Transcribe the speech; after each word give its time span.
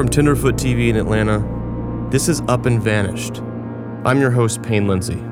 From 0.00 0.08
Tenderfoot 0.08 0.54
TV 0.54 0.88
in 0.88 0.96
Atlanta, 0.96 1.40
this 2.10 2.26
is 2.26 2.40
Up 2.48 2.64
and 2.64 2.82
Vanished. 2.82 3.42
I'm 4.06 4.18
your 4.18 4.30
host, 4.30 4.62
Payne 4.62 4.88
Lindsay. 4.88 5.22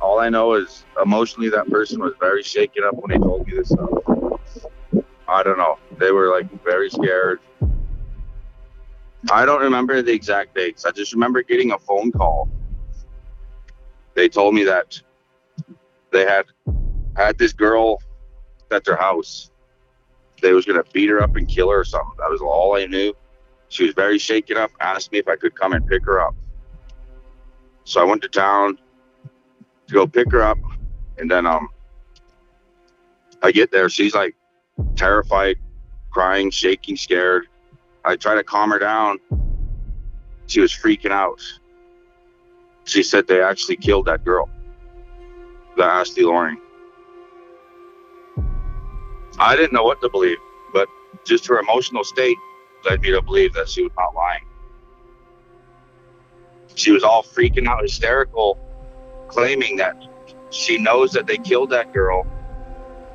All 0.00 0.18
I 0.18 0.28
know 0.28 0.54
is 0.54 0.84
emotionally 1.00 1.50
that 1.50 1.70
person 1.70 2.00
was 2.00 2.14
very 2.18 2.42
shaken 2.42 2.82
up 2.82 2.96
when 2.96 3.10
they 3.10 3.24
told 3.24 3.46
me 3.46 3.54
this 3.54 3.68
stuff. 3.68 3.90
I 5.28 5.44
don't 5.44 5.58
know. 5.58 5.78
They 6.00 6.10
were 6.10 6.32
like 6.32 6.50
very 6.64 6.90
scared. 6.90 7.38
I 9.30 9.46
don't 9.46 9.60
remember 9.62 10.02
the 10.02 10.12
exact 10.12 10.56
dates. 10.56 10.84
I 10.84 10.90
just 10.90 11.12
remember 11.12 11.44
getting 11.44 11.70
a 11.70 11.78
phone 11.78 12.10
call. 12.10 12.48
They 14.18 14.28
told 14.28 14.52
me 14.52 14.64
that 14.64 15.00
they 16.10 16.24
had 16.24 16.46
had 17.16 17.38
this 17.38 17.52
girl 17.52 18.02
at 18.72 18.82
their 18.82 18.96
house. 18.96 19.52
They 20.42 20.52
was 20.52 20.64
gonna 20.64 20.82
beat 20.92 21.08
her 21.08 21.22
up 21.22 21.36
and 21.36 21.46
kill 21.46 21.70
her 21.70 21.78
or 21.78 21.84
something. 21.84 22.16
That 22.18 22.28
was 22.28 22.40
all 22.40 22.74
I 22.74 22.86
knew. 22.86 23.14
She 23.68 23.84
was 23.84 23.94
very 23.94 24.18
shaken 24.18 24.56
up, 24.56 24.72
asked 24.80 25.12
me 25.12 25.18
if 25.18 25.28
I 25.28 25.36
could 25.36 25.54
come 25.54 25.72
and 25.72 25.86
pick 25.86 26.04
her 26.04 26.20
up. 26.20 26.34
So 27.84 28.00
I 28.00 28.04
went 28.04 28.22
to 28.22 28.28
town 28.28 28.76
to 29.86 29.94
go 29.94 30.04
pick 30.04 30.32
her 30.32 30.42
up, 30.42 30.58
and 31.18 31.30
then 31.30 31.46
um, 31.46 31.68
I 33.40 33.52
get 33.52 33.70
there. 33.70 33.88
She's 33.88 34.16
like 34.16 34.34
terrified, 34.96 35.58
crying, 36.10 36.50
shaking, 36.50 36.96
scared. 36.96 37.46
I 38.04 38.16
try 38.16 38.34
to 38.34 38.42
calm 38.42 38.70
her 38.70 38.80
down. 38.80 39.20
She 40.48 40.58
was 40.58 40.72
freaking 40.72 41.12
out. 41.12 41.40
She 42.88 43.02
said 43.02 43.26
they 43.26 43.42
actually 43.42 43.76
killed 43.76 44.06
that 44.06 44.24
girl, 44.24 44.48
the 45.76 45.84
Ashley 45.84 46.22
Loring. 46.22 46.58
I 49.38 49.56
didn't 49.56 49.74
know 49.74 49.84
what 49.84 50.00
to 50.00 50.08
believe, 50.08 50.38
but 50.72 50.88
just 51.26 51.46
her 51.48 51.58
emotional 51.58 52.02
state 52.02 52.38
led 52.88 53.02
me 53.02 53.10
to 53.10 53.20
believe 53.20 53.52
that 53.52 53.68
she 53.68 53.82
was 53.82 53.92
not 53.94 54.14
lying. 54.14 54.40
She 56.76 56.90
was 56.90 57.04
all 57.04 57.22
freaking 57.22 57.68
out, 57.68 57.82
hysterical, 57.82 58.58
claiming 59.28 59.76
that 59.76 60.02
she 60.48 60.78
knows 60.78 61.12
that 61.12 61.26
they 61.26 61.36
killed 61.36 61.68
that 61.70 61.92
girl, 61.92 62.26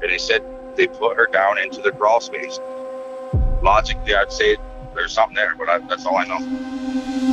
and 0.04 0.12
they 0.12 0.20
said 0.20 0.44
they 0.76 0.86
put 0.86 1.18
her 1.18 1.26
down 1.26 1.58
into 1.58 1.82
the 1.82 1.92
crawl 1.92 2.22
space. 2.22 2.60
Logically, 3.64 4.14
I'd 4.14 4.32
say 4.32 4.56
there's 4.94 5.14
something 5.14 5.36
there, 5.36 5.56
but 5.56 5.68
I, 5.68 5.80
that's 5.80 6.06
all 6.06 6.18
I 6.18 6.26
know. 6.26 7.33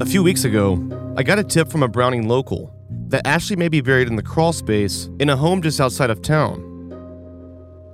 A 0.00 0.06
few 0.06 0.24
weeks 0.24 0.42
ago, 0.42 1.14
I 1.16 1.22
got 1.22 1.38
a 1.38 1.44
tip 1.44 1.70
from 1.70 1.84
a 1.84 1.88
Browning 1.88 2.26
local 2.26 2.74
that 3.10 3.24
Ashley 3.24 3.54
may 3.54 3.68
be 3.68 3.80
buried 3.80 4.08
in 4.08 4.16
the 4.16 4.24
crawl 4.24 4.52
space 4.52 5.08
in 5.20 5.30
a 5.30 5.36
home 5.36 5.62
just 5.62 5.80
outside 5.80 6.10
of 6.10 6.20
town. 6.20 6.60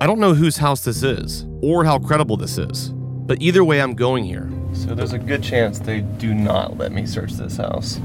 I 0.00 0.06
don't 0.06 0.19
know 0.19 0.33
whose 0.33 0.56
house 0.56 0.83
this 0.83 1.03
is 1.03 1.44
or 1.61 1.84
how 1.84 1.99
credible 1.99 2.38
this 2.38 2.56
is, 2.56 2.88
but 2.94 3.43
either 3.43 3.65
way, 3.65 3.83
I'm 3.83 3.94
going 3.94 4.25
here. 4.25 4.50
So 4.72 4.94
there's 4.94 5.12
a 5.12 5.19
good 5.19 5.43
chance 5.43 5.78
they 5.78 6.00
do 6.00 6.33
not 6.33 6.78
let 6.78 6.91
me 6.91 7.05
search 7.05 7.34
this 7.34 7.59
house. 7.59 8.00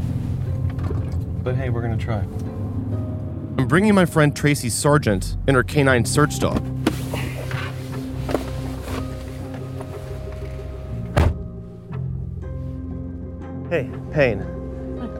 But 1.42 1.56
hey, 1.56 1.70
we're 1.70 1.82
gonna 1.82 1.96
try. 1.96 2.18
I'm 3.58 3.66
bringing 3.66 3.96
my 3.96 4.06
friend 4.06 4.36
Tracy 4.36 4.70
Sargent 4.70 5.38
and 5.48 5.56
her 5.56 5.64
canine 5.64 6.04
search 6.04 6.38
dog. 6.40 6.62
Hey, 13.76 13.90
Payne. 14.10 14.40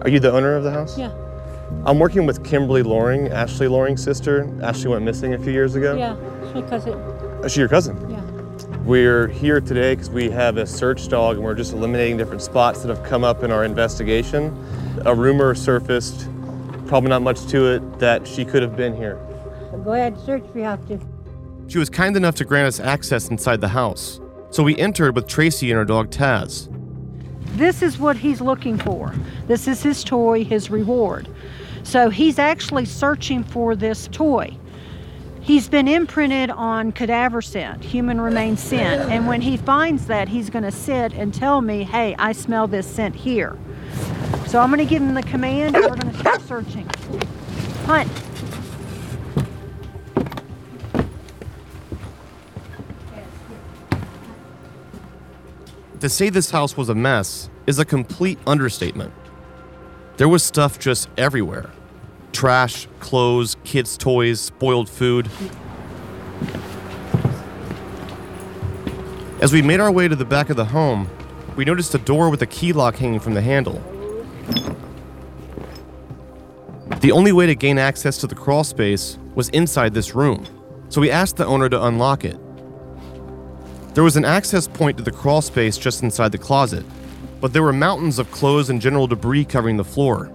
Are 0.04 0.08
you 0.08 0.22
the 0.22 0.32
owner 0.32 0.56
of 0.56 0.64
the 0.64 0.72
house? 0.72 0.98
Yeah, 0.98 1.12
I'm 1.86 2.00
working 2.00 2.26
with 2.26 2.42
Kimberly 2.46 2.84
Loring, 2.84 3.28
Ashley 3.28 3.68
Loring's 3.68 4.02
sister. 4.02 4.50
Ashley 4.64 4.88
went 4.92 5.04
missing 5.04 5.34
a 5.34 5.38
few 5.38 5.52
years 5.52 5.76
ago. 5.76 5.94
yeah, 5.98 6.14
because 6.54 6.86
it, 6.86 6.96
Is 7.44 7.52
she 7.52 7.60
your 7.60 7.68
cousin? 7.68 7.98
yeah. 8.10 8.22
We're 8.86 9.28
here 9.28 9.60
today 9.60 9.96
because 9.96 10.10
we 10.10 10.30
have 10.30 10.56
a 10.56 10.66
search 10.66 11.10
dog 11.10 11.36
and 11.36 11.44
we're 11.44 11.54
just 11.54 11.74
eliminating 11.74 12.16
different 12.16 12.42
spots 12.42 12.82
that 12.82 12.88
have 12.88 13.04
come 13.06 13.26
up 13.26 13.44
in 13.44 13.52
our 13.52 13.66
investigation. 13.66 14.56
A 15.06 15.14
rumor 15.14 15.54
surfaced, 15.54 16.30
probably 16.88 17.10
not 17.10 17.24
much 17.24 17.46
to 17.48 17.74
it, 17.74 18.00
that 18.00 18.26
she 18.26 18.46
could 18.46 18.62
have 18.62 18.78
been 18.78 18.96
here. 18.96 19.16
Go 19.84 19.92
ahead 19.92 20.14
and 20.14 20.22
search 20.22 20.46
if 20.46 20.56
you 20.56 20.62
have 20.62 20.88
to. 20.88 20.98
She 21.68 21.78
was 21.78 21.90
kind 21.90 22.16
enough 22.16 22.36
to 22.36 22.46
grant 22.46 22.70
us 22.70 22.80
access 22.80 23.28
inside 23.28 23.60
the 23.60 23.68
house. 23.68 24.22
So 24.50 24.64
we 24.64 24.78
entered 24.78 25.14
with 25.14 25.28
Tracy 25.28 25.72
and 25.72 25.78
her 25.78 25.84
dog 25.84 26.10
Taz. 26.10 26.72
This 27.56 27.82
is 27.82 27.98
what 27.98 28.18
he's 28.18 28.42
looking 28.42 28.78
for. 28.78 29.16
This 29.48 29.68
is 29.68 29.82
his 29.82 30.04
toy, 30.04 30.44
his 30.44 30.70
reward. 30.70 31.30
So 31.84 32.10
he's 32.10 32.38
actually 32.38 32.84
searching 32.86 33.44
for 33.44 33.76
this 33.76 34.10
toy. 34.12 34.58
He's 35.40 35.70
been 35.70 35.88
imprinted 35.88 36.50
on 36.50 36.92
cadaver 36.92 37.42
scent, 37.42 37.84
human 37.84 38.20
remains 38.20 38.60
scent, 38.60 39.10
and 39.12 39.28
when 39.28 39.42
he 39.42 39.56
finds 39.58 40.08
that, 40.08 40.28
he's 40.28 40.50
going 40.50 40.64
to 40.64 40.72
sit 40.72 41.14
and 41.14 41.34
tell 41.34 41.62
me, 41.62 41.84
"Hey, 41.84 42.16
I 42.18 42.32
smell 42.32 42.68
this 42.68 42.88
scent 42.88 43.16
here." 43.16 43.56
So 44.48 44.60
I'm 44.60 44.70
going 44.70 44.80
to 44.80 44.86
give 44.86 45.02
him 45.02 45.14
the 45.14 45.24
command, 45.24 45.76
and 45.76 45.86
we're 45.86 45.96
going 45.96 46.12
to 46.12 46.20
start 46.20 46.42
searching. 46.42 46.90
Hunt. 47.86 48.12
To 56.06 56.10
say 56.10 56.30
this 56.30 56.52
house 56.52 56.78
was 56.78 56.88
a 56.90 56.94
mess 56.94 57.50
is 57.66 57.80
a 57.80 57.84
complete 57.84 58.38
understatement. 58.46 59.12
There 60.18 60.30
was 60.30 60.44
stuff 60.44 60.78
just 60.78 61.10
everywhere 61.18 61.72
trash, 62.32 62.88
clothes, 63.00 63.58
kids' 63.64 63.98
toys, 63.98 64.40
spoiled 64.40 64.88
food. 64.88 65.32
As 69.42 69.52
we 69.52 69.64
made 69.64 69.80
our 69.80 69.92
way 69.92 70.08
to 70.08 70.16
the 70.16 70.26
back 70.26 70.52
of 70.52 70.58
the 70.58 70.66
home, 70.66 71.10
we 71.56 71.66
noticed 71.66 71.96
a 71.96 71.98
door 71.98 72.30
with 72.30 72.44
a 72.44 72.46
key 72.46 72.72
lock 72.72 72.98
hanging 72.98 73.20
from 73.20 73.34
the 73.34 73.42
handle. 73.42 73.82
The 77.00 77.12
only 77.12 77.32
way 77.32 77.48
to 77.48 77.56
gain 77.56 77.80
access 77.80 78.20
to 78.20 78.28
the 78.28 78.36
crawl 78.36 78.64
space 78.64 79.18
was 79.34 79.50
inside 79.50 79.96
this 79.96 80.14
room, 80.14 80.46
so 80.90 81.02
we 81.02 81.10
asked 81.10 81.38
the 81.38 81.48
owner 81.48 81.68
to 81.68 81.84
unlock 81.84 82.24
it. 82.24 82.38
There 83.96 84.04
was 84.04 84.18
an 84.18 84.26
access 84.26 84.68
point 84.68 84.98
to 84.98 85.04
the 85.04 85.12
crawl 85.12 85.42
space 85.42 85.78
just 85.78 86.04
inside 86.04 86.34
the 86.34 86.38
closet, 86.38 86.86
but 87.40 87.54
there 87.54 87.64
were 87.64 87.72
mountains 87.72 88.20
of 88.20 88.30
clothes 88.30 88.70
and 88.70 88.82
general 88.82 89.08
debris 89.08 89.46
covering 89.46 89.78
the 89.78 89.86
floor. 89.86 90.30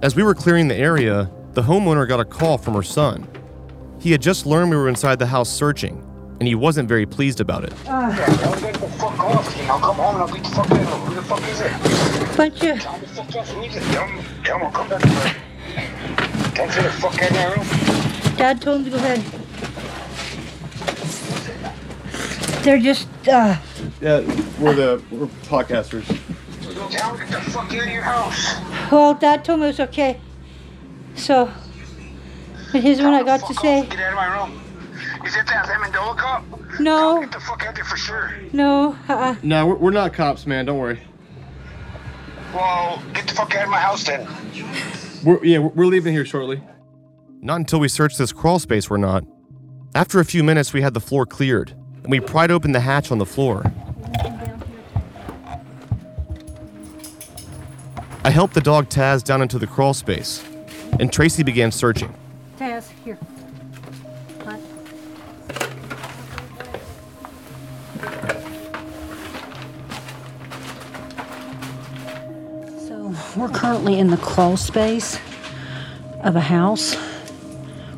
As 0.00 0.16
we 0.16 0.22
were 0.22 0.34
clearing 0.34 0.66
the 0.66 0.74
area, 0.74 1.30
the 1.52 1.60
homeowner 1.60 2.08
got 2.08 2.18
a 2.18 2.24
call 2.24 2.56
from 2.56 2.72
her 2.72 2.82
son. 2.82 3.28
He 4.00 4.10
had 4.10 4.22
just 4.22 4.46
learned 4.46 4.70
we 4.70 4.76
were 4.78 4.88
inside 4.88 5.18
the 5.18 5.26
house 5.26 5.50
searching, 5.50 6.02
and 6.40 6.48
he 6.48 6.54
wasn't 6.54 6.88
very 6.88 7.04
pleased 7.04 7.42
about 7.42 7.62
it. 7.64 7.74
Ah. 7.86 8.08
Yeah, 8.16 8.72
the 8.72 8.88
fuck 8.88 9.20
off. 9.20 9.54
You 9.54 9.66
know, 9.66 9.78
come 9.78 9.96
home 9.96 10.14
and 10.14 10.22
I'll 10.24 10.32
beat 10.32 10.42
the 10.42 10.48
fuck 10.48 10.70
out 10.70 10.80
of 10.80 10.88
him. 10.88 11.00
Who 11.00 11.14
the 11.14 11.22
fuck 11.22 11.42
is 11.42 11.60
it? 11.60 12.36
But 12.38 12.62
you, 12.62 12.78
Tell 12.78 12.94
him 12.94 13.00
the 13.02 13.06
fuck 13.08 13.36
off. 13.36 13.50
Who 13.50 13.60
is 13.64 13.76
it? 13.76 13.82
Tell 13.82 14.06
him, 14.08 14.24
tell 14.44 14.56
him 14.56 14.64
I'll 14.64 14.72
come 14.72 14.88
back 14.88 15.02
to 15.02 15.08
work. 15.08 16.54
Tell 16.54 16.64
him 16.64 16.72
to 16.72 16.80
get 16.80 16.84
the 16.84 17.00
fuck 17.02 17.22
out 17.22 17.30
of 17.30 17.36
my 17.36 18.24
room. 18.24 18.36
Dad 18.38 18.62
told 18.62 18.78
him 18.78 18.84
to 18.84 18.90
go 18.92 18.96
ahead. 18.96 19.45
They're 22.66 22.80
just, 22.80 23.06
uh, 23.28 23.56
Yeah, 24.00 24.18
we're 24.58 24.74
the 24.74 25.00
we're 25.12 25.26
podcasters. 25.46 26.04
Tell 26.90 27.16
get 27.16 27.28
the 27.30 27.40
fuck 27.52 27.72
out 27.72 27.74
of 27.74 27.86
your 27.86 28.02
house. 28.02 28.56
well, 28.90 29.14
Dad 29.14 29.44
told 29.44 29.60
me 29.60 29.66
it 29.66 29.68
was 29.68 29.78
okay. 29.80 30.18
So, 31.14 31.48
and 32.74 32.82
here's 32.82 32.98
what 33.00 33.14
I 33.14 33.22
got 33.22 33.46
to 33.46 33.54
say. 33.54 33.82
off. 33.82 33.88
Get 33.90 34.00
out 34.00 34.08
of 34.08 34.14
my 34.16 34.36
room. 34.36 34.60
Is 35.24 35.36
it 35.36 35.46
that 35.46 35.68
lemon 35.68 35.92
dog 35.92 36.18
cop? 36.18 36.44
No, 36.80 37.20
Get 37.20 37.30
the 37.30 37.38
fuck 37.38 37.64
out 37.64 37.76
there 37.76 37.84
for 37.84 37.96
sure. 37.96 38.34
no, 38.52 38.98
uh 39.08 39.12
uh, 39.12 39.36
No, 39.44 39.68
we're, 39.68 39.74
we're 39.76 39.90
not 39.92 40.12
cops, 40.12 40.44
man. 40.44 40.66
Don't 40.66 40.78
worry. 40.80 40.98
Well, 42.52 43.00
get 43.14 43.28
the 43.28 43.34
fuck 43.34 43.54
out 43.54 43.62
of 43.62 43.70
my 43.70 43.78
house 43.78 44.02
then. 44.02 44.26
We're, 45.24 45.44
yeah, 45.44 45.58
we're 45.58 45.68
we're 45.68 45.86
leaving 45.86 46.12
here 46.12 46.24
shortly. 46.24 46.60
Not 47.40 47.60
until 47.60 47.78
we 47.78 47.86
search 47.86 48.16
this 48.16 48.32
crawl 48.32 48.58
space, 48.58 48.90
we're 48.90 48.96
not. 48.96 49.22
After 49.94 50.18
a 50.18 50.24
few 50.24 50.42
minutes, 50.42 50.72
we 50.72 50.82
had 50.82 50.94
the 50.94 51.00
floor 51.00 51.26
cleared, 51.26 51.74
and 52.06 52.12
we 52.12 52.20
pried 52.20 52.52
open 52.52 52.70
the 52.70 52.78
hatch 52.78 53.10
on 53.10 53.18
the 53.18 53.26
floor. 53.26 53.64
I 58.24 58.30
helped 58.30 58.54
the 58.54 58.60
dog 58.60 58.88
Taz 58.88 59.24
down 59.24 59.42
into 59.42 59.58
the 59.58 59.66
crawl 59.66 59.92
space, 59.92 60.44
and 61.00 61.12
Tracy 61.12 61.42
began 61.42 61.72
searching. 61.72 62.14
Taz, 62.58 62.90
here. 63.04 63.18
So 72.86 73.14
we're 73.36 73.48
currently 73.48 73.98
in 73.98 74.10
the 74.10 74.16
crawl 74.16 74.56
space 74.56 75.18
of 76.22 76.36
a 76.36 76.40
house. 76.40 76.96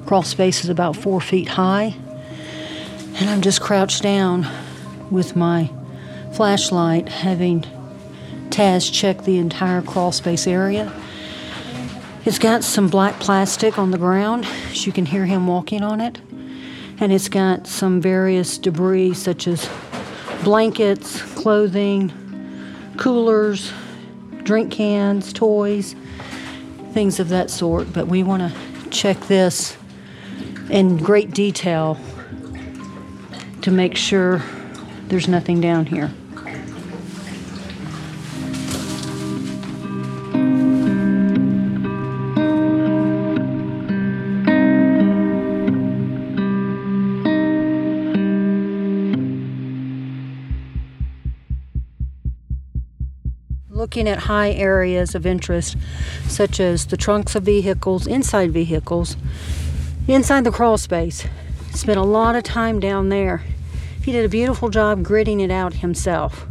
Crawl 0.06 0.22
space 0.22 0.64
is 0.64 0.70
about 0.70 0.96
four 0.96 1.20
feet 1.20 1.49
high. 1.49 1.94
And 3.20 3.29
I'm 3.29 3.41
just 3.41 3.61
crouched 3.61 4.03
down 4.03 4.47
with 5.11 5.35
my 5.35 5.69
flashlight, 6.35 7.09
having 7.09 7.65
Taz 8.50 8.93
check 8.93 9.25
the 9.25 9.38
entire 9.38 9.82
crawl 9.82 10.12
space 10.12 10.47
area. 10.47 10.93
It's 12.25 12.38
got 12.38 12.62
some 12.62 12.87
black 12.87 13.19
plastic 13.19 13.76
on 13.76 13.91
the 13.91 13.99
ground, 13.99 14.47
as 14.70 14.87
you 14.87 14.93
can 14.93 15.05
hear 15.05 15.26
him 15.26 15.49
walking 15.49 15.82
on 15.82 16.00
it. 16.00 16.20
And 17.00 17.12
it's 17.12 17.29
got 17.29 17.67
some 17.67 18.00
various 18.00 18.56
debris, 18.56 19.15
such 19.15 19.49
as 19.49 19.69
blankets, 20.44 21.21
clothing, 21.35 22.12
coolers, 22.99 23.73
drink 24.44 24.71
cans, 24.71 25.32
toys, 25.32 25.97
things 26.93 27.19
of 27.19 27.31
that 27.31 27.50
sort. 27.50 27.93
But 27.93 28.06
we 28.06 28.23
want 28.23 28.53
to 28.53 28.91
check 28.91 29.19
this 29.23 29.76
in 30.71 30.99
great 30.99 31.32
detail 31.32 31.99
to 33.62 33.70
make 33.70 33.96
sure 33.96 34.43
there's 35.08 35.28
nothing 35.28 35.60
down 35.60 35.87
here. 35.87 36.10
looking 53.88 54.08
at 54.08 54.19
high 54.19 54.50
areas 54.50 55.14
of 55.14 55.25
interest, 55.25 55.75
such 56.26 56.61
as 56.61 56.87
the 56.87 56.96
trunks 56.96 57.34
of 57.34 57.44
vehicles, 57.44 58.06
inside 58.06 58.52
vehicles, 58.52 59.16
inside 60.06 60.44
the 60.44 60.50
crawl 60.50 60.76
space. 60.76 61.25
Spent 61.75 61.99
a 61.99 62.03
lot 62.03 62.37
of 62.37 62.43
time 62.43 62.81
down 62.81 63.09
there. 63.09 63.43
He 64.03 64.12
did 64.12 64.25
a 64.25 64.29
beautiful 64.29 64.69
job 64.69 65.03
gritting 65.03 65.41
it 65.41 65.50
out 65.50 65.75
himself. 65.75 66.47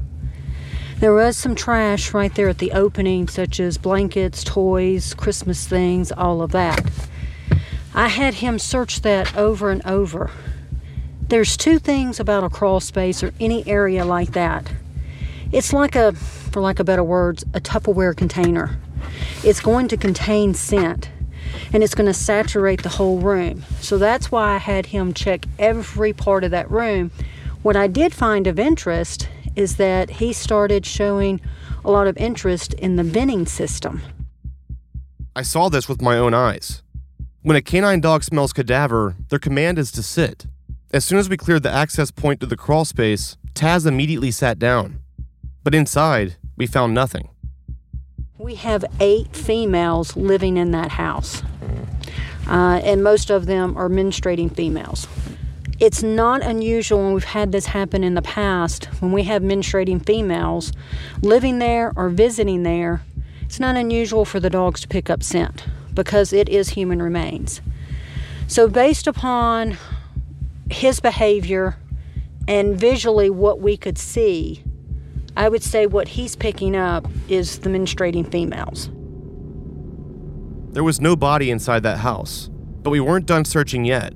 There 1.00 1.14
was 1.14 1.38
some 1.38 1.54
trash 1.54 2.14
right 2.14 2.34
there 2.34 2.50
at 2.50 2.58
the 2.58 2.72
opening, 2.72 3.28
such 3.28 3.60
as 3.60 3.78
blankets, 3.78 4.44
toys, 4.44 5.14
Christmas 5.14 5.68
things, 5.68 6.12
all 6.12 6.42
of 6.42 6.52
that. 6.52 6.90
I 7.94 8.08
had 8.08 8.36
him 8.36 8.60
search 8.60 9.02
that 9.02 9.36
over 9.36 9.70
and 9.70 9.86
over. 9.86 10.32
There's 11.30 11.58
two 11.58 11.78
things 11.78 12.20
about 12.20 12.44
a 12.44 12.50
crawl 12.50 12.80
space 12.80 13.22
or 13.22 13.34
any 13.40 13.68
area 13.68 14.06
like 14.06 14.32
that. 14.32 14.72
It's 15.52 15.74
like 15.74 15.96
a, 15.96 16.14
for 16.14 16.62
lack 16.62 16.80
of 16.80 16.86
better 16.86 17.04
words, 17.04 17.44
a 17.54 17.60
Tupperware 17.60 18.16
container. 18.16 18.80
It's 19.44 19.60
going 19.60 19.88
to 19.90 19.98
contain 19.98 20.54
scent 20.54 21.10
and 21.74 21.84
it's 21.84 21.96
going 21.96 22.08
to 22.08 22.14
saturate 22.14 22.84
the 22.84 22.90
whole 22.90 23.20
room. 23.20 23.64
So 23.82 23.98
that's 23.98 24.32
why 24.32 24.56
I 24.56 24.58
had 24.58 24.88
him 24.88 25.14
check 25.14 25.46
every 25.60 26.14
part 26.14 26.44
of 26.44 26.52
that 26.52 26.70
room. 26.70 27.12
What 27.62 27.76
I 27.76 27.88
did 27.88 28.14
find 28.14 28.48
of 28.48 28.60
interest 28.60 29.28
is 29.56 29.78
that 29.78 30.10
he 30.10 30.34
started 30.34 30.86
showing 30.86 31.42
a 31.84 31.92
lot 31.92 32.08
of 32.08 32.18
interest 32.18 32.74
in 32.76 32.96
the 32.96 33.04
venting 33.04 33.46
system. 33.46 34.02
I 35.36 35.42
saw 35.42 35.70
this 35.70 35.88
with 35.88 36.02
my 36.02 36.18
own 36.18 36.34
eyes. 36.34 36.84
When 37.42 37.56
a 37.56 37.62
canine 37.62 38.02
dog 38.02 38.24
smells 38.24 38.54
cadaver, 38.54 39.16
their 39.30 39.40
command 39.40 39.80
is 39.80 39.92
to 39.94 40.04
sit. 40.04 40.46
As 40.92 41.06
soon 41.06 41.18
as 41.18 41.30
we 41.30 41.38
cleared 41.38 41.64
the 41.64 41.72
access 41.72 42.12
point 42.12 42.40
to 42.40 42.46
the 42.46 42.58
crawl 42.58 42.86
space, 42.86 43.38
Taz 43.54 43.86
immediately 43.86 44.32
sat 44.32 44.60
down. 44.60 45.00
But 45.64 45.76
inside, 45.76 46.38
we 46.56 46.68
found 46.68 46.94
nothing. 46.94 47.30
We 48.40 48.54
have 48.54 48.86
eight 49.00 49.36
females 49.36 50.16
living 50.16 50.58
in 50.58 50.70
that 50.70 50.92
house, 50.92 51.42
uh, 52.48 52.80
and 52.84 53.04
most 53.04 53.32
of 53.32 53.48
them 53.48 53.76
are 53.76 53.90
menstruating 53.90 54.56
females. 54.56 55.08
It's 55.80 56.04
not 56.04 56.44
unusual 56.44 57.00
when 57.00 57.14
we've 57.14 57.24
had 57.24 57.52
this 57.52 57.66
happen 57.66 58.04
in 58.04 58.14
the 58.14 58.22
past 58.22 58.86
when 59.02 59.12
we 59.12 59.24
have 59.24 59.42
menstruating 59.42 60.06
females 60.06 60.72
living 61.24 61.58
there 61.58 61.92
or 61.96 62.10
visiting 62.10 62.62
there. 62.62 63.02
It's 63.42 63.60
not 63.60 63.76
unusual 63.76 64.24
for 64.24 64.40
the 64.40 64.52
dogs 64.52 64.82
to 64.82 64.88
pick 64.88 65.10
up 65.10 65.24
scent 65.24 65.66
because 65.96 66.32
it 66.32 66.48
is 66.48 66.70
human 66.70 67.02
remains. 67.02 67.60
So, 68.48 68.68
based 68.68 69.08
upon 69.08 69.80
his 70.70 71.00
behavior 71.00 71.78
and 72.48 72.80
visually 72.80 73.32
what 73.32 73.62
we 73.62 73.78
could 73.78 73.98
see, 73.98 74.64
I 75.38 75.50
would 75.50 75.62
say 75.62 75.86
what 75.86 76.08
he's 76.08 76.36
picking 76.36 76.76
up 76.76 77.08
is 77.30 77.60
the 77.60 77.70
menstruating 77.70 78.30
females. 78.32 78.90
There 80.74 80.84
was 80.84 81.00
no 81.00 81.16
body 81.16 81.52
inside 81.52 81.84
that 81.84 82.00
house, 82.00 82.50
but 82.82 82.90
we 82.90 83.00
weren't 83.00 83.28
done 83.28 83.46
searching 83.46 83.86
yet. 83.86 84.14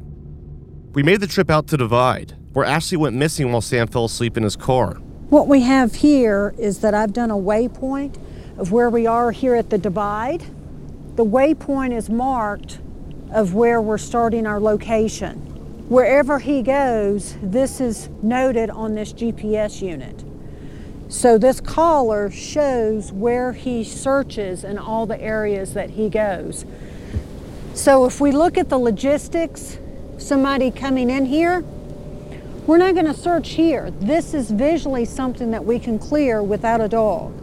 We 0.93 1.03
made 1.03 1.21
the 1.21 1.27
trip 1.27 1.51
out 1.51 1.67
to 1.67 1.77
Divide, 1.77 2.35
where 2.53 2.65
Ashley 2.65 2.97
went 2.97 3.15
missing 3.15 3.51
while 3.51 3.61
Sam 3.61 3.87
fell 3.87 4.05
asleep 4.05 4.35
in 4.35 4.41
his 4.41 4.55
car. 4.55 4.95
What 5.29 5.47
we 5.47 5.61
have 5.61 5.93
here 5.93 6.55
is 6.57 6.79
that 6.79 6.95
I've 6.95 7.13
done 7.13 7.29
a 7.29 7.37
waypoint 7.37 8.17
of 8.57 8.71
where 8.71 8.89
we 8.89 9.05
are 9.05 9.29
here 9.29 9.53
at 9.53 9.69
the 9.69 9.77
divide. 9.77 10.41
The 11.17 11.23
waypoint 11.23 11.95
is 11.95 12.09
marked 12.09 12.79
of 13.31 13.53
where 13.53 13.79
we're 13.79 13.99
starting 13.99 14.47
our 14.47 14.59
location. 14.59 15.37
Wherever 15.87 16.39
he 16.39 16.63
goes, 16.63 17.37
this 17.43 17.79
is 17.79 18.09
noted 18.23 18.71
on 18.71 18.95
this 18.95 19.13
GPS 19.13 19.83
unit. 19.83 20.23
So 21.11 21.37
this 21.37 21.59
collar 21.59 22.31
shows 22.31 23.11
where 23.11 23.51
he 23.51 23.83
searches 23.83 24.63
and 24.63 24.79
all 24.79 25.05
the 25.05 25.19
areas 25.19 25.73
that 25.73 25.89
he 25.89 26.07
goes. 26.07 26.65
So 27.73 28.05
if 28.05 28.21
we 28.21 28.31
look 28.31 28.57
at 28.57 28.69
the 28.69 28.77
logistics, 28.79 29.77
somebody 30.17 30.71
coming 30.71 31.09
in 31.09 31.25
here, 31.25 31.65
we're 32.65 32.77
not 32.77 32.93
going 32.93 33.07
to 33.07 33.13
search 33.13 33.49
here. 33.49 33.91
This 33.91 34.33
is 34.33 34.51
visually 34.51 35.03
something 35.03 35.51
that 35.51 35.65
we 35.65 35.79
can 35.79 35.99
clear 35.99 36.41
without 36.41 36.79
a 36.79 36.87
dog. 36.87 37.33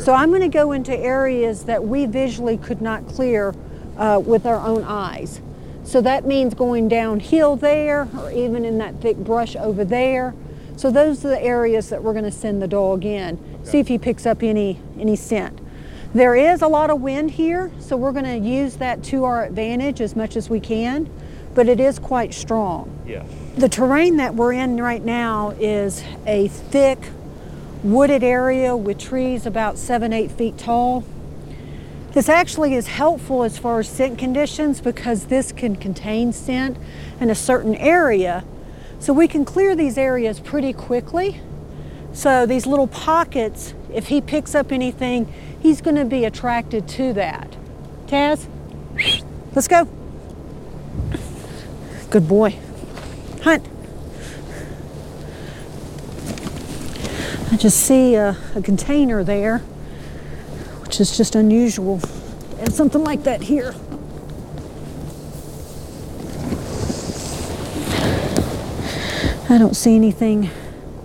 So 0.00 0.14
I'm 0.14 0.30
going 0.30 0.40
to 0.40 0.48
go 0.48 0.72
into 0.72 0.96
areas 0.96 1.64
that 1.64 1.84
we 1.84 2.06
visually 2.06 2.56
could 2.56 2.80
not 2.80 3.06
clear 3.06 3.54
uh, 3.98 4.22
with 4.24 4.46
our 4.46 4.66
own 4.66 4.84
eyes. 4.84 5.42
So 5.84 6.00
that 6.00 6.24
means 6.24 6.54
going 6.54 6.88
downhill 6.88 7.56
there 7.56 8.08
or 8.16 8.32
even 8.32 8.64
in 8.64 8.78
that 8.78 9.02
thick 9.02 9.18
brush 9.18 9.54
over 9.54 9.84
there. 9.84 10.34
So 10.76 10.90
those 10.90 11.24
are 11.24 11.28
the 11.28 11.42
areas 11.42 11.88
that 11.90 12.02
we're 12.02 12.12
going 12.12 12.24
to 12.24 12.30
send 12.30 12.60
the 12.60 12.68
dog 12.68 13.04
in. 13.04 13.38
See 13.64 13.78
if 13.78 13.88
he 13.88 13.98
picks 13.98 14.26
up 14.26 14.42
any 14.42 14.78
any 14.98 15.16
scent. 15.16 15.60
There 16.14 16.34
is 16.34 16.60
a 16.60 16.68
lot 16.68 16.90
of 16.90 17.00
wind 17.00 17.30
here, 17.30 17.70
so 17.78 17.96
we're 17.96 18.12
going 18.12 18.26
to 18.26 18.36
use 18.36 18.76
that 18.76 19.02
to 19.04 19.24
our 19.24 19.46
advantage 19.46 20.00
as 20.02 20.14
much 20.14 20.36
as 20.36 20.50
we 20.50 20.60
can, 20.60 21.08
but 21.54 21.68
it 21.68 21.80
is 21.80 21.98
quite 21.98 22.34
strong. 22.34 22.90
Yeah. 23.06 23.24
The 23.56 23.68
terrain 23.68 24.18
that 24.18 24.34
we're 24.34 24.52
in 24.52 24.76
right 24.76 25.02
now 25.02 25.50
is 25.58 26.04
a 26.26 26.48
thick 26.48 26.98
wooded 27.82 28.22
area 28.22 28.76
with 28.76 28.98
trees 28.98 29.46
about 29.46 29.78
seven, 29.78 30.12
eight 30.12 30.30
feet 30.30 30.58
tall. 30.58 31.04
This 32.12 32.28
actually 32.28 32.74
is 32.74 32.88
helpful 32.88 33.42
as 33.42 33.56
far 33.56 33.80
as 33.80 33.88
scent 33.88 34.18
conditions 34.18 34.82
because 34.82 35.26
this 35.26 35.50
can 35.50 35.76
contain 35.76 36.34
scent 36.34 36.76
in 37.20 37.30
a 37.30 37.34
certain 37.34 37.74
area. 37.76 38.44
So 39.02 39.12
we 39.12 39.26
can 39.26 39.44
clear 39.44 39.74
these 39.74 39.98
areas 39.98 40.38
pretty 40.38 40.72
quickly. 40.72 41.40
So 42.12 42.46
these 42.46 42.66
little 42.66 42.86
pockets, 42.86 43.74
if 43.92 44.06
he 44.06 44.20
picks 44.20 44.54
up 44.54 44.70
anything, 44.70 45.26
he's 45.60 45.80
going 45.80 45.96
to 45.96 46.04
be 46.04 46.24
attracted 46.24 46.86
to 46.90 47.12
that. 47.14 47.56
Taz, 48.06 48.46
let's 49.56 49.66
go. 49.66 49.88
Good 52.10 52.28
boy. 52.28 52.56
Hunt. 53.42 53.66
I 57.50 57.56
just 57.56 57.80
see 57.80 58.14
a, 58.14 58.36
a 58.54 58.62
container 58.62 59.24
there, 59.24 59.58
which 60.78 61.00
is 61.00 61.16
just 61.16 61.34
unusual. 61.34 62.00
And 62.60 62.72
something 62.72 63.02
like 63.02 63.24
that 63.24 63.42
here. 63.42 63.74
I 69.52 69.58
don't 69.58 69.76
see 69.76 69.94
anything 69.94 70.48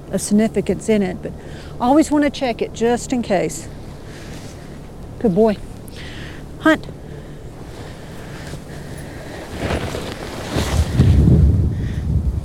of 0.10 0.22
significance 0.22 0.88
in 0.88 1.04
it, 1.04 1.22
but 1.22 1.34
always 1.82 2.10
want 2.10 2.24
to 2.24 2.30
check 2.30 2.62
it 2.62 2.72
just 2.72 3.12
in 3.12 3.22
case. 3.22 3.68
Good 5.20 5.36
boy. 5.36 5.58
Hunt. 6.62 6.88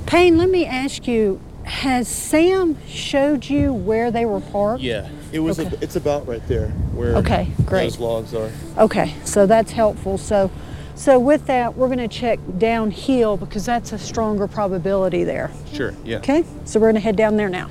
Payne, 0.05 0.37
let 0.37 0.49
me 0.49 0.65
ask 0.65 1.07
you, 1.07 1.39
has 1.63 2.09
Sam 2.09 2.77
showed 2.85 3.45
you 3.45 3.71
where 3.71 4.11
they 4.11 4.25
were 4.25 4.41
parked? 4.41 4.83
Yeah, 4.83 5.07
it 5.31 5.39
was. 5.39 5.57
Okay. 5.57 5.77
it's 5.79 5.95
about 5.95 6.27
right 6.27 6.45
there 6.49 6.67
where 6.93 7.15
Okay, 7.15 7.47
great. 7.65 7.83
those 7.83 7.99
logs 7.99 8.33
are. 8.35 8.51
Okay, 8.77 9.15
so 9.23 9.45
that's 9.45 9.71
helpful. 9.71 10.17
So, 10.17 10.51
so 10.95 11.19
with 11.19 11.45
that, 11.47 11.75
we're 11.75 11.87
going 11.87 11.97
to 11.97 12.07
check 12.07 12.39
downhill 12.57 13.37
because 13.37 13.65
that's 13.65 13.91
a 13.93 13.97
stronger 13.97 14.47
probability 14.47 15.23
there. 15.23 15.51
Sure. 15.73 15.93
Yeah. 16.03 16.17
Okay, 16.17 16.45
so 16.65 16.79
we're 16.79 16.87
going 16.87 16.95
to 16.95 17.01
head 17.01 17.15
down 17.15 17.37
there 17.37 17.49
now. 17.49 17.69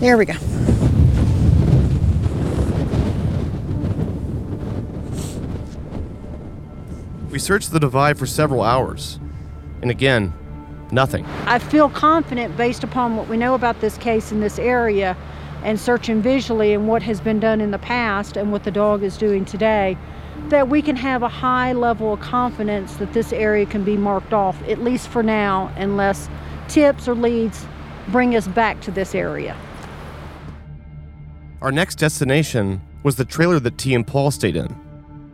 There 0.00 0.18
we 0.18 0.24
go. 0.24 0.34
We 7.30 7.38
searched 7.38 7.72
the 7.72 7.80
divide 7.80 8.18
for 8.18 8.26
several 8.26 8.62
hours, 8.62 9.18
and 9.82 9.90
again, 9.90 10.32
nothing. 10.92 11.24
I 11.46 11.58
feel 11.58 11.88
confident 11.88 12.56
based 12.56 12.84
upon 12.84 13.16
what 13.16 13.28
we 13.28 13.36
know 13.36 13.54
about 13.54 13.80
this 13.80 13.98
case 13.98 14.30
in 14.30 14.40
this 14.40 14.58
area 14.58 15.16
and 15.64 15.80
searching 15.80 16.20
visually 16.22 16.74
and 16.74 16.86
what 16.86 17.02
has 17.02 17.20
been 17.20 17.40
done 17.40 17.60
in 17.60 17.70
the 17.70 17.78
past 17.78 18.36
and 18.36 18.52
what 18.52 18.64
the 18.64 18.70
dog 18.70 19.02
is 19.02 19.16
doing 19.16 19.44
today 19.44 19.96
that 20.50 20.68
we 20.68 20.82
can 20.82 20.96
have 20.96 21.22
a 21.22 21.28
high 21.28 21.72
level 21.72 22.12
of 22.12 22.20
confidence 22.20 22.96
that 22.96 23.12
this 23.12 23.32
area 23.32 23.66
can 23.66 23.84
be 23.84 23.96
marked 23.96 24.32
off, 24.32 24.60
at 24.68 24.82
least 24.82 25.08
for 25.08 25.22
now, 25.22 25.72
unless 25.76 26.28
tips 26.68 27.08
or 27.08 27.14
leads 27.14 27.66
bring 28.08 28.36
us 28.36 28.46
back 28.48 28.80
to 28.82 28.90
this 28.90 29.14
area. 29.14 29.56
Our 31.62 31.72
next 31.72 31.96
destination 31.96 32.82
was 33.02 33.16
the 33.16 33.24
trailer 33.24 33.58
that 33.60 33.78
T 33.78 33.94
and 33.94 34.06
Paul 34.06 34.30
stayed 34.30 34.56
in, 34.56 34.74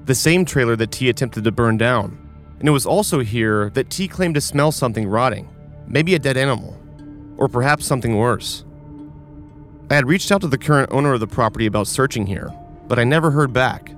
the 0.04 0.14
same 0.14 0.44
trailer 0.44 0.76
that 0.76 0.92
T 0.92 1.08
attempted 1.08 1.44
to 1.44 1.52
burn 1.52 1.76
down. 1.76 2.16
And 2.58 2.68
it 2.68 2.72
was 2.72 2.86
also 2.86 3.20
here 3.20 3.70
that 3.70 3.90
T 3.90 4.06
claimed 4.06 4.34
to 4.34 4.40
smell 4.40 4.70
something 4.70 5.08
rotting, 5.08 5.48
maybe 5.86 6.14
a 6.14 6.18
dead 6.18 6.36
animal, 6.36 6.78
or 7.36 7.48
perhaps 7.48 7.86
something 7.86 8.16
worse. 8.16 8.64
I 9.90 9.94
had 9.94 10.06
reached 10.06 10.30
out 10.30 10.40
to 10.42 10.46
the 10.46 10.58
current 10.58 10.92
owner 10.92 11.14
of 11.14 11.20
the 11.20 11.26
property 11.26 11.66
about 11.66 11.88
searching 11.88 12.26
here, 12.26 12.54
but 12.86 12.98
I 12.98 13.04
never 13.04 13.30
heard 13.32 13.52
back. 13.52 13.92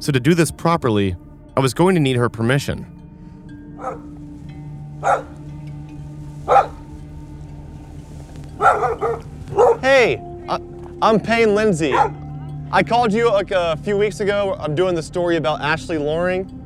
So 0.00 0.12
to 0.12 0.18
do 0.18 0.34
this 0.34 0.50
properly, 0.50 1.14
I 1.58 1.60
was 1.60 1.74
going 1.74 1.94
to 1.94 2.00
need 2.00 2.16
her 2.16 2.30
permission. 2.30 2.86
Hey, 9.82 10.22
I'm 11.02 11.20
Payne 11.20 11.54
Lindsay. 11.54 11.92
I 12.72 12.82
called 12.82 13.12
you 13.12 13.30
like 13.30 13.50
a 13.50 13.76
few 13.76 13.98
weeks 13.98 14.20
ago. 14.20 14.56
I'm 14.58 14.74
doing 14.74 14.94
the 14.94 15.02
story 15.02 15.36
about 15.36 15.60
Ashley 15.60 15.98
Loring. 15.98 16.56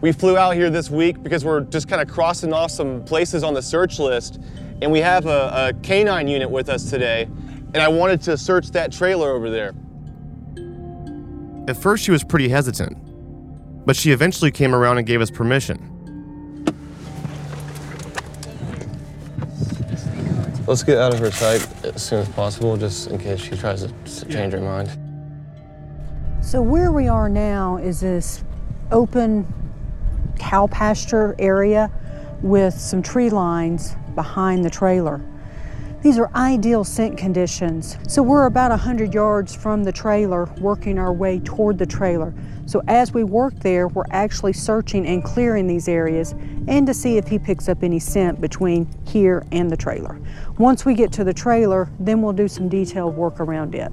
We 0.00 0.10
flew 0.10 0.36
out 0.36 0.56
here 0.56 0.68
this 0.68 0.90
week 0.90 1.22
because 1.22 1.44
we're 1.44 1.60
just 1.60 1.86
kind 1.86 2.02
of 2.02 2.08
crossing 2.08 2.52
off 2.52 2.72
some 2.72 3.04
places 3.04 3.44
on 3.44 3.54
the 3.54 3.62
search 3.62 4.00
list, 4.00 4.40
and 4.82 4.90
we 4.90 4.98
have 4.98 5.26
a, 5.26 5.68
a 5.68 5.80
canine 5.84 6.26
unit 6.26 6.50
with 6.50 6.68
us 6.68 6.90
today. 6.90 7.28
And 7.72 7.76
I 7.76 7.86
wanted 7.86 8.20
to 8.22 8.36
search 8.36 8.72
that 8.72 8.90
trailer 8.90 9.30
over 9.30 9.48
there. 9.48 9.74
At 11.68 11.76
first, 11.76 12.02
she 12.02 12.10
was 12.10 12.24
pretty 12.24 12.48
hesitant, 12.48 12.96
but 13.84 13.94
she 13.94 14.10
eventually 14.10 14.50
came 14.50 14.74
around 14.74 14.96
and 14.96 15.06
gave 15.06 15.20
us 15.20 15.30
permission. 15.30 15.76
Let's 20.66 20.82
get 20.82 20.96
out 20.96 21.12
of 21.12 21.20
her 21.20 21.30
sight 21.30 21.68
as 21.84 22.02
soon 22.02 22.20
as 22.20 22.28
possible, 22.30 22.78
just 22.78 23.10
in 23.10 23.18
case 23.18 23.40
she 23.40 23.54
tries 23.54 23.82
to 23.82 24.28
change 24.30 24.54
her 24.54 24.60
mind. 24.60 24.88
So 26.40 26.62
where 26.62 26.90
we 26.90 27.06
are 27.06 27.28
now 27.28 27.76
is 27.76 28.00
this 28.00 28.42
open 28.90 29.46
cow 30.38 30.68
pasture 30.68 31.36
area 31.38 31.90
with 32.40 32.72
some 32.72 33.02
tree 33.02 33.28
lines 33.28 33.94
behind 34.14 34.64
the 34.64 34.70
trailer. 34.70 35.20
These 36.00 36.16
are 36.18 36.30
ideal 36.34 36.84
scent 36.84 37.18
conditions. 37.18 37.98
So 38.06 38.22
we're 38.22 38.46
about 38.46 38.70
100 38.70 39.12
yards 39.12 39.54
from 39.54 39.82
the 39.82 39.90
trailer 39.90 40.44
working 40.60 40.96
our 40.96 41.12
way 41.12 41.40
toward 41.40 41.76
the 41.76 41.86
trailer. 41.86 42.32
So 42.66 42.82
as 42.86 43.12
we 43.12 43.24
work 43.24 43.58
there, 43.60 43.88
we're 43.88 44.04
actually 44.10 44.52
searching 44.52 45.06
and 45.08 45.24
clearing 45.24 45.66
these 45.66 45.88
areas 45.88 46.36
and 46.68 46.86
to 46.86 46.94
see 46.94 47.16
if 47.16 47.26
he 47.26 47.38
picks 47.38 47.68
up 47.68 47.82
any 47.82 47.98
scent 47.98 48.40
between 48.40 48.86
here 49.06 49.44
and 49.50 49.68
the 49.68 49.76
trailer. 49.76 50.20
Once 50.56 50.84
we 50.84 50.94
get 50.94 51.10
to 51.12 51.24
the 51.24 51.34
trailer, 51.34 51.90
then 51.98 52.22
we'll 52.22 52.32
do 52.32 52.46
some 52.46 52.68
detailed 52.68 53.16
work 53.16 53.40
around 53.40 53.74
it. 53.74 53.90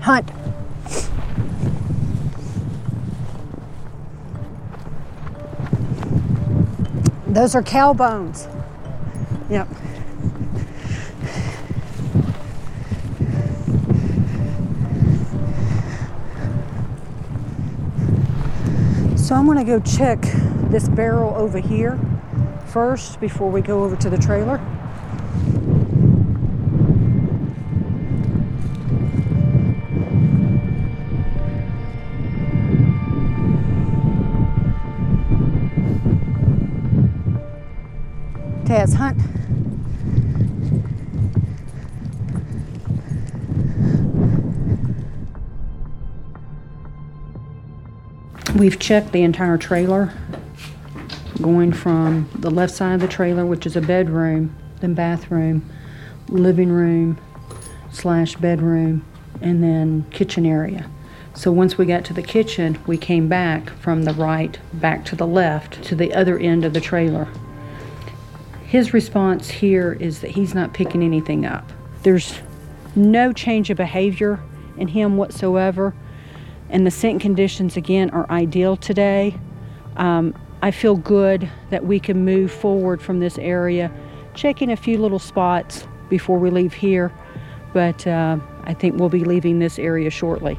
Hunt. 0.00 0.32
Those 7.28 7.54
are 7.54 7.62
cow 7.62 7.92
bones. 7.92 8.48
Yep. 9.50 9.68
So 19.26 19.34
I'm 19.34 19.44
gonna 19.44 19.64
go 19.64 19.80
check 19.80 20.22
this 20.70 20.88
barrel 20.88 21.34
over 21.34 21.58
here 21.58 21.98
first 22.66 23.18
before 23.18 23.50
we 23.50 23.60
go 23.60 23.82
over 23.82 23.96
to 23.96 24.08
the 24.08 24.16
trailer. 24.16 24.58
Taz, 38.64 38.94
hunt. 38.94 39.35
We've 48.66 48.80
checked 48.80 49.12
the 49.12 49.22
entire 49.22 49.58
trailer, 49.58 50.12
going 51.40 51.72
from 51.72 52.28
the 52.34 52.50
left 52.50 52.74
side 52.74 52.94
of 52.94 53.00
the 53.00 53.06
trailer, 53.06 53.46
which 53.46 53.64
is 53.64 53.76
a 53.76 53.80
bedroom, 53.80 54.56
then 54.80 54.92
bathroom, 54.92 55.64
living 56.28 56.70
room 56.70 57.16
slash 57.92 58.34
bedroom, 58.34 59.04
and 59.40 59.62
then 59.62 60.04
kitchen 60.10 60.44
area. 60.44 60.90
So 61.32 61.52
once 61.52 61.78
we 61.78 61.86
got 61.86 62.04
to 62.06 62.12
the 62.12 62.24
kitchen, 62.24 62.76
we 62.88 62.98
came 62.98 63.28
back 63.28 63.70
from 63.70 64.02
the 64.02 64.14
right 64.14 64.58
back 64.72 65.04
to 65.04 65.14
the 65.14 65.28
left 65.28 65.84
to 65.84 65.94
the 65.94 66.12
other 66.12 66.36
end 66.36 66.64
of 66.64 66.72
the 66.72 66.80
trailer. 66.80 67.28
His 68.64 68.92
response 68.92 69.48
here 69.48 69.92
is 69.92 70.22
that 70.22 70.32
he's 70.32 70.56
not 70.56 70.74
picking 70.74 71.04
anything 71.04 71.46
up. 71.46 71.70
There's 72.02 72.40
no 72.96 73.32
change 73.32 73.70
of 73.70 73.76
behavior 73.76 74.40
in 74.76 74.88
him 74.88 75.16
whatsoever, 75.16 75.94
and 76.76 76.86
the 76.86 76.90
scent 76.90 77.22
conditions 77.22 77.78
again 77.78 78.10
are 78.10 78.30
ideal 78.30 78.76
today. 78.76 79.34
Um, 79.96 80.34
I 80.60 80.70
feel 80.70 80.94
good 80.94 81.50
that 81.70 81.86
we 81.86 81.98
can 81.98 82.22
move 82.22 82.52
forward 82.52 83.00
from 83.00 83.18
this 83.18 83.38
area, 83.38 83.90
checking 84.34 84.70
a 84.70 84.76
few 84.76 84.98
little 84.98 85.18
spots 85.18 85.88
before 86.10 86.38
we 86.38 86.50
leave 86.50 86.74
here, 86.74 87.10
but 87.72 88.06
uh, 88.06 88.36
I 88.64 88.74
think 88.74 89.00
we'll 89.00 89.08
be 89.08 89.24
leaving 89.24 89.58
this 89.58 89.78
area 89.78 90.10
shortly. 90.10 90.58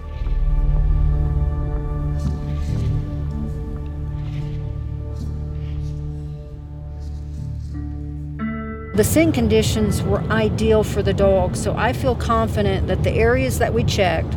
The 8.96 9.04
scent 9.04 9.36
conditions 9.36 10.02
were 10.02 10.22
ideal 10.32 10.84
for 10.84 11.04
the 11.04 11.14
dog, 11.14 11.56
so 11.56 11.76
I 11.78 11.94
feel 11.94 12.16
confident 12.16 12.88
that 12.88 13.04
the 13.04 13.12
areas 13.12 13.60
that 13.60 13.72
we 13.72 13.84
checked, 13.84 14.36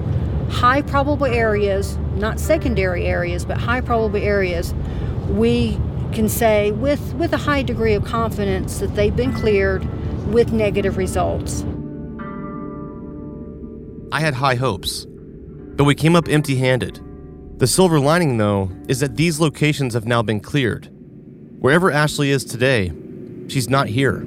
high 0.50 0.82
probable 0.82 1.26
areas, 1.26 1.96
not 2.16 2.38
secondary 2.38 3.06
areas, 3.06 3.44
but 3.44 3.56
high 3.56 3.80
probable 3.80 4.18
areas, 4.18 4.74
we 5.28 5.78
can 6.12 6.28
say 6.28 6.72
with, 6.72 7.14
with 7.14 7.32
a 7.32 7.36
high 7.38 7.62
degree 7.62 7.94
of 7.94 8.04
confidence 8.04 8.78
that 8.78 8.94
they've 8.94 9.14
been 9.14 9.32
cleared 9.32 9.84
with 10.32 10.52
negative 10.52 10.96
results. 10.96 11.64
I 14.12 14.20
had 14.20 14.34
high 14.34 14.56
hopes, 14.56 15.06
but 15.76 15.84
we 15.84 15.94
came 15.94 16.16
up 16.16 16.28
empty 16.28 16.56
handed. 16.56 17.00
The 17.58 17.66
silver 17.66 18.00
lining, 18.00 18.38
though, 18.38 18.70
is 18.88 19.00
that 19.00 19.16
these 19.16 19.38
locations 19.38 19.94
have 19.94 20.06
now 20.06 20.22
been 20.22 20.40
cleared. 20.40 20.88
Wherever 21.60 21.90
Ashley 21.90 22.30
is 22.30 22.44
today, 22.44 22.92
she's 23.48 23.68
not 23.68 23.86
here. 23.86 24.26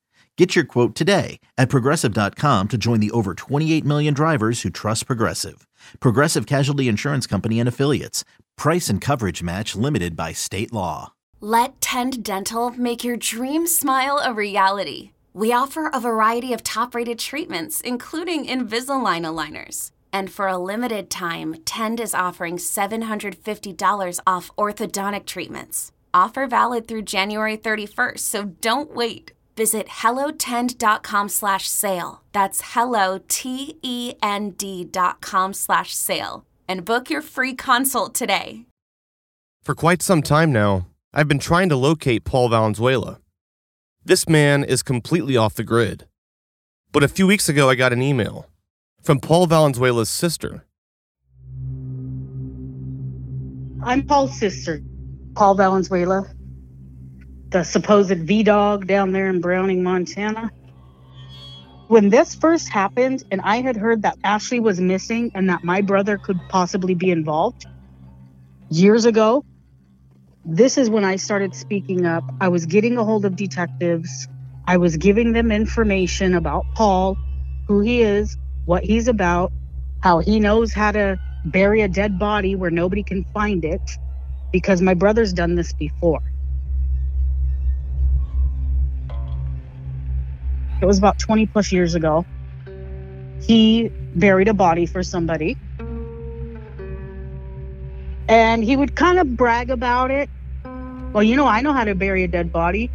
Get 0.37 0.55
your 0.55 0.63
quote 0.63 0.95
today 0.95 1.39
at 1.57 1.67
progressive.com 1.67 2.69
to 2.69 2.77
join 2.77 3.01
the 3.01 3.11
over 3.11 3.33
28 3.33 3.83
million 3.83 4.13
drivers 4.13 4.61
who 4.61 4.69
trust 4.69 5.05
Progressive. 5.05 5.67
Progressive 5.99 6.45
Casualty 6.47 6.87
Insurance 6.87 7.27
Company 7.27 7.59
and 7.59 7.67
Affiliates. 7.67 8.23
Price 8.57 8.87
and 8.87 9.01
coverage 9.01 9.43
match 9.43 9.75
limited 9.75 10.15
by 10.15 10.31
state 10.31 10.71
law. 10.71 11.11
Let 11.41 11.81
Tend 11.81 12.23
Dental 12.23 12.71
make 12.71 13.03
your 13.03 13.17
dream 13.17 13.67
smile 13.67 14.21
a 14.23 14.31
reality. 14.33 15.11
We 15.33 15.51
offer 15.51 15.87
a 15.87 15.99
variety 15.99 16.53
of 16.53 16.63
top 16.63 16.95
rated 16.95 17.19
treatments, 17.19 17.81
including 17.81 18.45
Invisalign 18.45 19.25
aligners. 19.25 19.91
And 20.13 20.31
for 20.31 20.47
a 20.47 20.57
limited 20.57 21.09
time, 21.09 21.55
Tend 21.65 21.99
is 21.99 22.13
offering 22.13 22.57
$750 22.57 24.19
off 24.25 24.51
orthodontic 24.57 25.25
treatments. 25.25 25.91
Offer 26.13 26.47
valid 26.47 26.87
through 26.87 27.01
January 27.03 27.57
31st, 27.57 28.19
so 28.19 28.45
don't 28.45 28.93
wait. 28.95 29.33
Visit 29.61 29.89
hellotend.com 29.89 31.29
slash 31.29 31.67
sale. 31.67 32.23
That's 32.31 32.73
hello, 32.73 33.19
T-E-N-D 33.27 34.85
dot 34.85 35.21
com 35.21 35.53
slash 35.53 35.93
sale. 35.93 36.45
And 36.67 36.83
book 36.83 37.11
your 37.11 37.21
free 37.21 37.53
consult 37.53 38.15
today. 38.15 38.65
For 39.61 39.75
quite 39.75 40.01
some 40.01 40.23
time 40.23 40.51
now, 40.51 40.87
I've 41.13 41.27
been 41.27 41.37
trying 41.37 41.69
to 41.69 41.75
locate 41.75 42.23
Paul 42.23 42.49
Valenzuela. 42.49 43.19
This 44.03 44.27
man 44.27 44.63
is 44.63 44.81
completely 44.81 45.37
off 45.37 45.53
the 45.53 45.63
grid. 45.63 46.07
But 46.91 47.03
a 47.03 47.07
few 47.07 47.27
weeks 47.27 47.47
ago, 47.47 47.69
I 47.69 47.75
got 47.75 47.93
an 47.93 48.01
email 48.01 48.47
from 49.03 49.19
Paul 49.19 49.45
Valenzuela's 49.45 50.09
sister. 50.09 50.65
I'm 53.83 54.07
Paul's 54.07 54.35
sister, 54.39 54.81
Paul 55.35 55.53
Valenzuela, 55.53 56.23
the 57.51 57.63
supposed 57.63 58.17
V 58.17 58.43
dog 58.43 58.87
down 58.87 59.11
there 59.11 59.29
in 59.29 59.41
Browning, 59.41 59.83
Montana. 59.83 60.51
When 61.87 62.09
this 62.09 62.33
first 62.33 62.69
happened, 62.69 63.25
and 63.29 63.41
I 63.41 63.57
had 63.57 63.75
heard 63.75 64.03
that 64.03 64.17
Ashley 64.23 64.61
was 64.61 64.79
missing 64.79 65.31
and 65.35 65.49
that 65.49 65.61
my 65.63 65.81
brother 65.81 66.17
could 66.17 66.39
possibly 66.47 66.95
be 66.95 67.11
involved 67.11 67.65
years 68.69 69.03
ago, 69.03 69.43
this 70.45 70.77
is 70.77 70.89
when 70.89 71.03
I 71.03 71.17
started 71.17 71.53
speaking 71.53 72.05
up. 72.05 72.23
I 72.39 72.47
was 72.47 72.65
getting 72.65 72.97
a 72.97 73.03
hold 73.03 73.25
of 73.25 73.35
detectives. 73.35 74.29
I 74.65 74.77
was 74.77 74.95
giving 74.95 75.33
them 75.33 75.51
information 75.51 76.33
about 76.33 76.63
Paul, 76.73 77.17
who 77.67 77.81
he 77.81 78.01
is, 78.01 78.37
what 78.63 78.85
he's 78.85 79.09
about, 79.09 79.51
how 80.01 80.19
he 80.19 80.39
knows 80.39 80.71
how 80.73 80.93
to 80.93 81.19
bury 81.45 81.81
a 81.81 81.89
dead 81.89 82.17
body 82.17 82.55
where 82.55 82.71
nobody 82.71 83.03
can 83.03 83.25
find 83.33 83.65
it, 83.65 83.81
because 84.53 84.81
my 84.81 84.93
brother's 84.93 85.33
done 85.33 85.55
this 85.55 85.73
before. 85.73 86.21
It 90.81 90.85
was 90.85 90.97
about 90.97 91.19
20 91.19 91.45
plus 91.47 91.71
years 91.71 91.95
ago. 91.95 92.25
He 93.41 93.89
buried 94.15 94.47
a 94.47 94.53
body 94.53 94.85
for 94.85 95.03
somebody. 95.03 95.57
And 98.27 98.63
he 98.63 98.75
would 98.75 98.95
kind 98.95 99.19
of 99.19 99.37
brag 99.37 99.69
about 99.69 100.11
it. 100.11 100.29
Well, 101.13 101.23
you 101.23 101.35
know, 101.35 101.45
I 101.45 101.61
know 101.61 101.73
how 101.73 101.83
to 101.83 101.95
bury 101.95 102.23
a 102.23 102.27
dead 102.27 102.51
body. 102.51 102.89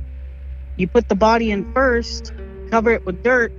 You 0.76 0.88
put 0.88 1.08
the 1.08 1.14
body 1.14 1.50
in 1.50 1.72
first, 1.74 2.32
cover 2.70 2.90
it 2.90 3.04
with 3.06 3.22
dirt, 3.22 3.52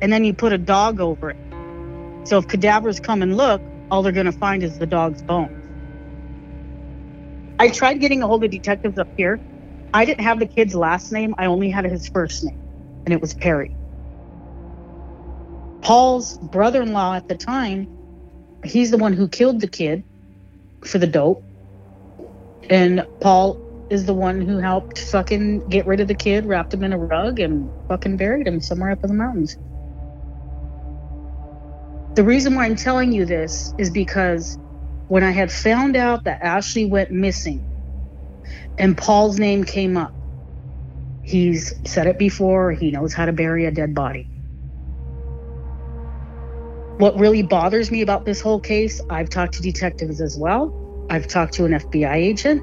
and 0.00 0.12
then 0.12 0.24
you 0.24 0.32
put 0.32 0.52
a 0.52 0.58
dog 0.58 1.00
over 1.00 1.30
it. 1.30 1.36
So 2.28 2.38
if 2.38 2.48
cadavers 2.48 3.00
come 3.00 3.22
and 3.22 3.36
look, 3.36 3.60
all 3.90 4.02
they're 4.02 4.12
going 4.12 4.26
to 4.26 4.32
find 4.32 4.62
is 4.62 4.78
the 4.78 4.86
dog's 4.86 5.22
bones. 5.22 5.50
I 7.58 7.68
tried 7.68 8.00
getting 8.00 8.22
a 8.22 8.26
hold 8.26 8.44
of 8.44 8.50
detectives 8.50 8.98
up 8.98 9.08
here. 9.16 9.40
I 9.92 10.04
didn't 10.04 10.24
have 10.24 10.38
the 10.38 10.46
kid's 10.46 10.74
last 10.74 11.12
name, 11.12 11.34
I 11.38 11.46
only 11.46 11.70
had 11.70 11.84
his 11.84 12.08
first 12.08 12.44
name, 12.44 12.61
and 13.04 13.12
it 13.12 13.20
was 13.20 13.34
Perry. 13.34 13.74
Paul's 15.82 16.38
brother 16.38 16.82
in 16.82 16.92
law 16.92 17.14
at 17.14 17.28
the 17.28 17.36
time, 17.36 17.88
he's 18.64 18.90
the 18.90 18.98
one 18.98 19.12
who 19.12 19.28
killed 19.28 19.60
the 19.60 19.66
kid 19.66 20.04
for 20.84 20.98
the 20.98 21.06
dope. 21.06 21.42
And 22.70 23.04
Paul 23.20 23.60
is 23.90 24.06
the 24.06 24.14
one 24.14 24.40
who 24.40 24.58
helped 24.58 24.98
fucking 24.98 25.68
get 25.68 25.86
rid 25.86 26.00
of 26.00 26.08
the 26.08 26.14
kid, 26.14 26.46
wrapped 26.46 26.72
him 26.72 26.84
in 26.84 26.92
a 26.92 26.98
rug, 26.98 27.40
and 27.40 27.68
fucking 27.88 28.16
buried 28.16 28.46
him 28.46 28.60
somewhere 28.60 28.92
up 28.92 29.02
in 29.02 29.08
the 29.08 29.14
mountains. 29.14 29.56
The 32.14 32.24
reason 32.24 32.54
why 32.54 32.66
I'm 32.66 32.76
telling 32.76 33.12
you 33.12 33.24
this 33.24 33.74
is 33.78 33.90
because 33.90 34.58
when 35.08 35.24
I 35.24 35.30
had 35.30 35.50
found 35.50 35.96
out 35.96 36.24
that 36.24 36.42
Ashley 36.42 36.84
went 36.84 37.10
missing 37.10 37.66
and 38.78 38.96
Paul's 38.96 39.38
name 39.38 39.64
came 39.64 39.96
up, 39.96 40.12
he's 41.22 41.72
said 41.84 42.06
it 42.06 42.18
before, 42.18 42.72
he 42.72 42.90
knows 42.90 43.14
how 43.14 43.26
to 43.26 43.32
bury 43.32 43.66
a 43.66 43.70
dead 43.70 43.94
body. 43.94 44.28
What 46.98 47.18
really 47.18 47.42
bothers 47.42 47.90
me 47.90 48.02
about 48.02 48.24
this 48.24 48.40
whole 48.40 48.60
case, 48.60 49.00
I've 49.10 49.28
talked 49.28 49.54
to 49.54 49.62
detectives 49.62 50.20
as 50.20 50.36
well. 50.36 51.06
I've 51.10 51.26
talked 51.26 51.54
to 51.54 51.64
an 51.64 51.72
FBI 51.72 52.14
agent. 52.14 52.62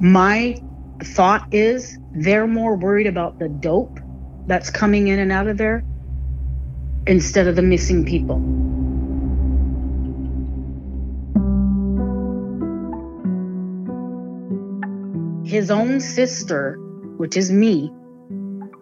My 0.00 0.56
thought 1.02 1.46
is 1.52 1.98
they're 2.12 2.46
more 2.46 2.76
worried 2.76 3.06
about 3.06 3.38
the 3.38 3.48
dope 3.48 3.98
that's 4.46 4.70
coming 4.70 5.08
in 5.08 5.18
and 5.18 5.32
out 5.32 5.46
of 5.46 5.56
there 5.56 5.84
instead 7.06 7.46
of 7.46 7.56
the 7.56 7.62
missing 7.62 8.04
people. 8.04 8.40
His 15.52 15.70
own 15.70 16.00
sister, 16.00 16.78
which 17.18 17.36
is 17.36 17.52
me, 17.52 17.92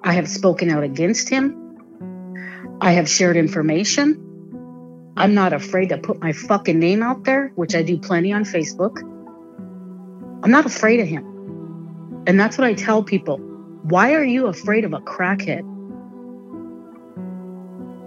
I 0.04 0.12
have 0.12 0.28
spoken 0.28 0.70
out 0.70 0.84
against 0.84 1.28
him. 1.28 2.76
I 2.80 2.92
have 2.92 3.08
shared 3.08 3.36
information. 3.36 5.12
I'm 5.16 5.34
not 5.34 5.52
afraid 5.52 5.88
to 5.88 5.98
put 5.98 6.20
my 6.20 6.32
fucking 6.32 6.78
name 6.78 7.02
out 7.02 7.24
there, 7.24 7.50
which 7.56 7.74
I 7.74 7.82
do 7.82 7.98
plenty 7.98 8.32
on 8.32 8.44
Facebook. 8.44 9.00
I'm 10.44 10.52
not 10.52 10.64
afraid 10.64 11.00
of 11.00 11.08
him. 11.08 12.22
And 12.28 12.38
that's 12.38 12.56
what 12.56 12.68
I 12.68 12.74
tell 12.74 13.02
people. 13.02 13.38
Why 13.82 14.14
are 14.14 14.22
you 14.22 14.46
afraid 14.46 14.84
of 14.84 14.92
a 14.92 15.00
crackhead? 15.00 15.66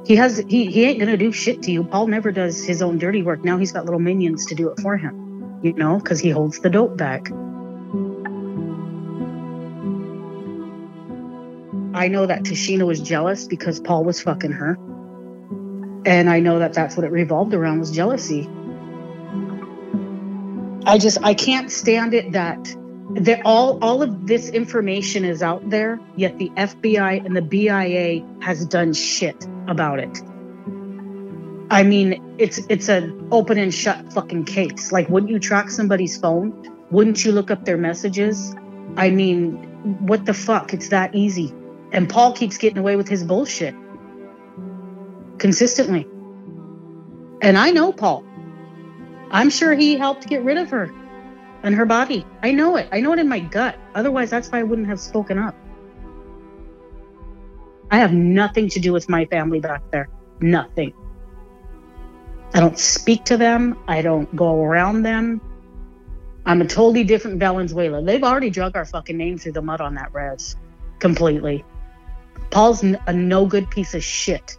He 0.08 0.16
has 0.16 0.38
he 0.38 0.72
he 0.72 0.86
ain't 0.86 1.00
gonna 1.00 1.18
do 1.18 1.34
shit 1.34 1.64
to 1.64 1.72
you. 1.74 1.84
Paul 1.84 2.08
never 2.08 2.32
does 2.32 2.64
his 2.64 2.82
own 2.82 2.98
dirty 2.98 3.24
work. 3.24 3.44
Now 3.44 3.58
he's 3.58 3.74
got 3.74 3.84
little 3.84 4.00
minions 4.00 4.46
to 4.46 4.56
do 4.56 4.70
it 4.70 4.80
for 4.80 4.96
him. 4.96 5.60
You 5.62 5.74
know, 5.74 5.98
because 5.98 6.22
he 6.22 6.30
holds 6.30 6.60
the 6.60 6.70
dope 6.70 6.96
bag. 6.96 7.30
I 11.94 12.08
know 12.08 12.26
that 12.26 12.44
Tashina 12.44 12.86
was 12.86 13.00
jealous 13.00 13.48
because 13.48 13.80
Paul 13.80 14.04
was 14.04 14.22
fucking 14.22 14.52
her. 14.52 14.78
And 16.06 16.30
I 16.30 16.40
know 16.40 16.60
that 16.60 16.74
that's 16.74 16.98
what 16.98 17.06
it 17.06 17.12
revolved 17.12 17.54
around 17.54 17.80
was 17.80 17.92
jealousy. 17.92 18.50
I 20.86 20.98
just 20.98 21.20
I 21.24 21.34
can't 21.34 21.72
stand 21.72 22.14
it 22.14 22.34
that 22.34 22.76
that 23.16 23.42
all 23.46 23.80
all 23.82 24.02
of 24.02 24.28
this 24.28 24.50
information 24.50 25.24
is 25.24 25.42
out 25.42 25.70
there, 25.70 26.00
yet 26.16 26.38
the 26.38 26.50
FBI 26.50 27.26
and 27.26 27.36
the 27.36 27.42
BIA 27.42 28.26
has 28.42 28.66
done 28.66 28.94
shit 28.94 29.48
about 29.68 30.00
it. 30.00 30.22
I 31.70 31.84
mean, 31.84 32.36
it's 32.38 32.60
it's 32.70 32.90
an 32.90 33.30
open 33.32 33.58
and 33.58 33.74
shut 33.74 34.12
fucking 34.14 34.46
case. 34.46 34.92
Like, 34.92 35.10
wouldn't 35.10 35.32
you 35.32 35.40
track 35.40 35.70
somebody's 35.70 36.18
phone? 36.18 36.88
Wouldn't 36.92 37.24
you 37.24 37.32
look 37.32 37.50
up 37.50 37.66
their 37.66 37.78
messages? 37.78 38.54
I 38.98 39.10
mean, 39.10 40.06
what 40.06 40.26
the 40.26 40.34
fuck? 40.34 40.74
It's 40.74 40.90
that 40.90 41.16
easy. 41.16 41.54
And 41.94 42.10
Paul 42.10 42.34
keeps 42.34 42.58
getting 42.58 42.80
away 42.80 42.98
with 42.98 43.08
his 43.08 43.24
bullshit 43.24 43.76
consistently. 45.40 46.08
And 47.42 47.58
I 47.58 47.72
know 47.72 47.94
Paul. 47.94 48.26
I'm 49.32 49.50
sure 49.50 49.74
he 49.74 49.96
helped 49.98 50.28
get 50.28 50.44
rid 50.44 50.58
of 50.58 50.72
her. 50.72 50.92
and 51.64 51.76
her 51.76 51.86
body. 51.86 52.26
I 52.44 52.52
know 52.52 52.76
it. 52.76 52.90
I 52.92 53.00
know 53.02 53.14
it 53.14 53.20
in 53.20 53.30
my 53.30 53.40
gut. 53.40 53.78
Otherwise, 53.96 54.30
that's 54.30 54.52
why 54.52 54.60
I 54.60 54.64
wouldn't 54.64 54.88
have 54.90 55.00
spoken 55.00 55.40
up. 55.40 55.56
I 57.92 57.98
have 58.00 58.14
nothing 58.14 58.70
to 58.70 58.80
do 58.80 58.94
with 58.94 59.10
my 59.10 59.26
family 59.26 59.60
back 59.60 59.84
there. 59.92 60.10
Nothing. 60.42 60.94
I 62.54 62.60
don't 62.60 62.78
speak 62.78 63.26
to 63.26 63.38
them. 63.38 63.80
I 63.88 64.02
don't 64.02 64.34
go 64.36 64.62
around 64.64 65.04
them. 65.04 65.42
I'm 66.46 66.62
a 66.62 66.66
totally 66.68 67.04
different 67.06 67.40
Valenzuela. 67.40 68.04
They've 68.04 68.24
already 68.24 68.50
drug 68.50 68.76
our 68.76 68.86
fucking 68.86 69.18
name 69.18 69.38
through 69.38 69.54
the 69.54 69.62
mud 69.62 69.82
on 69.82 69.96
that 69.96 70.14
res 70.14 70.56
completely. 71.00 71.66
Paul's 72.54 72.84
a 72.84 73.12
no 73.14 73.48
good 73.48 73.70
piece 73.72 73.96
of 73.96 74.04
shit. 74.04 74.58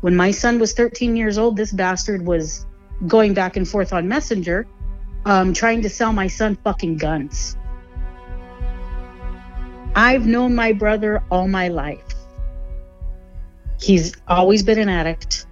When 0.00 0.16
my 0.16 0.32
son 0.32 0.58
was 0.58 0.72
13 0.72 1.14
years 1.14 1.38
old, 1.38 1.56
this 1.56 1.70
bastard 1.70 2.26
was 2.26 2.66
going 3.06 3.32
back 3.32 3.56
and 3.56 3.66
forth 3.66 3.92
on 3.92 4.08
Messenger, 4.08 4.66
um, 5.24 5.54
trying 5.54 5.82
to 5.82 5.88
sell 5.88 6.12
my 6.12 6.26
son 6.26 6.58
fucking 6.64 6.96
guns. 6.96 7.56
I've 9.94 10.26
known 10.26 10.56
my 10.56 10.72
brother 10.72 11.22
all 11.30 11.46
my 11.46 11.68
life. 11.68 12.02
He's 13.80 14.14
always 14.26 14.64
been 14.64 14.80
an 14.80 14.88
addict. 14.88 15.46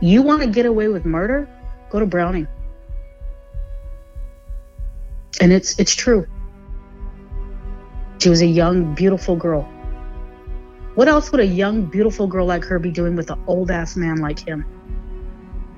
You 0.00 0.22
want 0.22 0.42
to 0.42 0.48
get 0.48 0.64
away 0.64 0.88
with 0.88 1.04
murder? 1.04 1.46
Go 1.90 2.00
to 2.00 2.06
Browning. 2.06 2.48
And 5.42 5.52
it's 5.52 5.78
it's 5.78 5.94
true. 5.94 6.26
She 8.18 8.28
was 8.28 8.42
a 8.42 8.46
young, 8.46 8.94
beautiful 8.94 9.36
girl. 9.36 9.62
What 10.94 11.06
else 11.06 11.30
would 11.30 11.40
a 11.40 11.46
young, 11.46 11.84
beautiful 11.84 12.26
girl 12.26 12.46
like 12.46 12.64
her 12.64 12.78
be 12.78 12.90
doing 12.90 13.14
with 13.14 13.30
an 13.30 13.40
old 13.46 13.70
ass 13.70 13.96
man 13.96 14.16
like 14.16 14.40
him? 14.40 14.64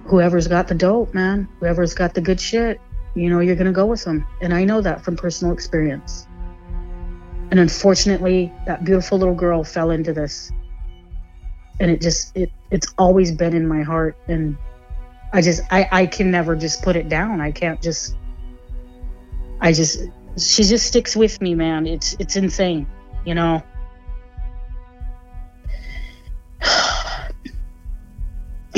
Whoever's 0.06 0.48
got 0.48 0.66
the 0.66 0.74
dope, 0.74 1.12
man, 1.12 1.46
whoever's 1.60 1.92
got 1.92 2.14
the 2.14 2.22
good 2.22 2.40
shit, 2.40 2.80
you 3.14 3.28
know, 3.28 3.40
you're 3.40 3.56
gonna 3.56 3.72
go 3.72 3.86
with 3.86 4.04
them. 4.04 4.26
And 4.40 4.54
I 4.54 4.64
know 4.64 4.80
that 4.80 5.04
from 5.04 5.16
personal 5.16 5.52
experience. 5.52 6.26
And 7.50 7.58
unfortunately, 7.58 8.52
that 8.66 8.84
beautiful 8.84 9.18
little 9.18 9.34
girl 9.34 9.64
fell 9.64 9.90
into 9.90 10.12
this. 10.12 10.50
And 11.80 11.90
it 11.90 12.00
just 12.00 12.36
it 12.36 12.50
it's 12.70 12.92
always 12.96 13.32
been 13.32 13.54
in 13.54 13.66
my 13.66 13.82
heart 13.82 14.16
and 14.28 14.56
I 15.32 15.42
just 15.42 15.62
I 15.70 15.88
I 15.90 16.06
can 16.06 16.30
never 16.30 16.54
just 16.54 16.82
put 16.82 16.96
it 16.96 17.08
down. 17.08 17.40
I 17.40 17.50
can't 17.50 17.82
just 17.82 18.16
I 19.60 19.72
just 19.72 20.00
she 20.36 20.64
just 20.64 20.86
sticks 20.86 21.16
with 21.16 21.40
me, 21.40 21.54
man. 21.54 21.86
It's 21.86 22.16
it's 22.18 22.36
insane, 22.36 22.86
you 23.24 23.34
know. 23.34 23.62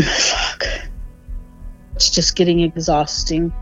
Fuck. 0.02 0.64
It's 1.94 2.10
just 2.10 2.36
getting 2.36 2.60
exhausting. 2.60 3.52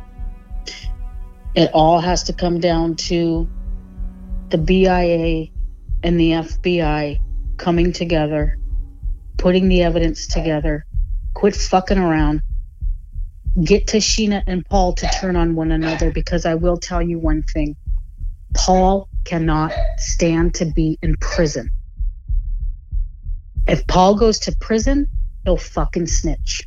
It 1.55 1.71
all 1.73 1.99
has 2.01 2.23
to 2.25 2.33
come 2.33 2.61
down 2.61 2.95
to 2.97 3.49
the 4.51 4.59
BIA 4.59 5.49
and 6.03 6.19
the 6.19 6.31
FBI 6.33 7.21
coming 7.57 7.93
together, 7.93 8.59
putting 9.37 9.69
the 9.69 9.83
evidence 9.83 10.27
together, 10.27 10.87
quit 11.35 11.57
fucking 11.57 11.99
around, 11.99 12.43
get 13.65 13.87
Tashina 13.87 14.43
and 14.47 14.65
Paul 14.65 14.95
to 14.95 15.09
turn 15.09 15.37
on 15.37 15.55
one 15.55 15.73
another 15.73 16.11
because 16.11 16.47
I 16.47 16.55
will 16.55 16.77
tell 16.77 17.03
you 17.03 17.19
one 17.19 17.43
thing. 17.43 17.77
Paul 18.55 19.09
cannot 19.25 19.73
stand 19.99 20.55
to 20.57 20.67
be 20.67 20.99
in 21.03 21.17
prison. 21.17 21.71
If 23.67 23.87
Paul 23.87 24.17
goes 24.17 24.41
to 24.41 24.57
prison, 24.61 25.07
he'll 25.45 25.57
fucking 25.57 26.07
snitch. 26.07 26.67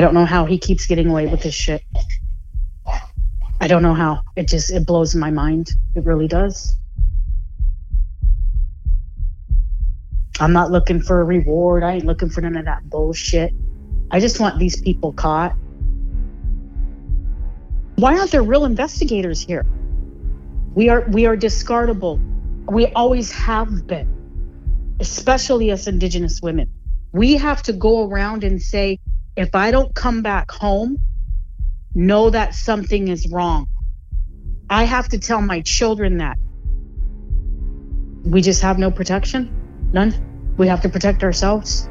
I 0.00 0.04
don't 0.04 0.14
know 0.14 0.24
how 0.24 0.44
he 0.44 0.58
keeps 0.58 0.86
getting 0.86 1.10
away 1.10 1.26
with 1.26 1.42
this 1.42 1.54
shit. 1.54 1.82
I 3.60 3.66
don't 3.66 3.82
know 3.82 3.94
how. 3.94 4.22
It 4.36 4.46
just 4.46 4.70
it 4.70 4.86
blows 4.86 5.14
my 5.14 5.30
mind. 5.30 5.72
It 5.94 6.04
really 6.04 6.28
does. 6.28 6.76
I'm 10.40 10.52
not 10.52 10.70
looking 10.70 11.00
for 11.02 11.20
a 11.20 11.24
reward. 11.24 11.82
I 11.82 11.94
ain't 11.94 12.04
looking 12.04 12.30
for 12.30 12.40
none 12.40 12.56
of 12.56 12.66
that 12.66 12.88
bullshit. 12.88 13.52
I 14.10 14.20
just 14.20 14.40
want 14.40 14.58
these 14.58 14.80
people 14.80 15.12
caught. 15.12 15.54
Why 17.96 18.16
aren't 18.16 18.30
there 18.30 18.42
real 18.42 18.64
investigators 18.64 19.40
here? 19.40 19.66
We 20.74 20.88
are 20.88 21.02
we 21.08 21.26
are 21.26 21.36
discardable. 21.36 22.20
We 22.70 22.86
always 22.86 23.32
have 23.32 23.86
been, 23.86 24.96
especially 25.00 25.70
as 25.70 25.88
indigenous 25.88 26.40
women. 26.40 26.70
We 27.12 27.34
have 27.34 27.62
to 27.64 27.72
go 27.72 28.08
around 28.08 28.44
and 28.44 28.62
say, 28.62 28.98
if 29.36 29.54
I 29.54 29.70
don't 29.70 29.94
come 29.94 30.22
back 30.22 30.50
home, 30.50 30.98
know 31.94 32.30
that 32.30 32.54
something 32.54 33.08
is 33.08 33.28
wrong. 33.28 33.66
I 34.70 34.84
have 34.84 35.08
to 35.08 35.18
tell 35.18 35.40
my 35.40 35.62
children 35.62 36.18
that. 36.18 36.36
We 38.24 38.42
just 38.42 38.62
have 38.62 38.78
no 38.78 38.90
protection. 38.90 39.90
None. 39.92 40.54
We 40.56 40.68
have 40.68 40.82
to 40.82 40.88
protect 40.88 41.24
ourselves. 41.24 41.88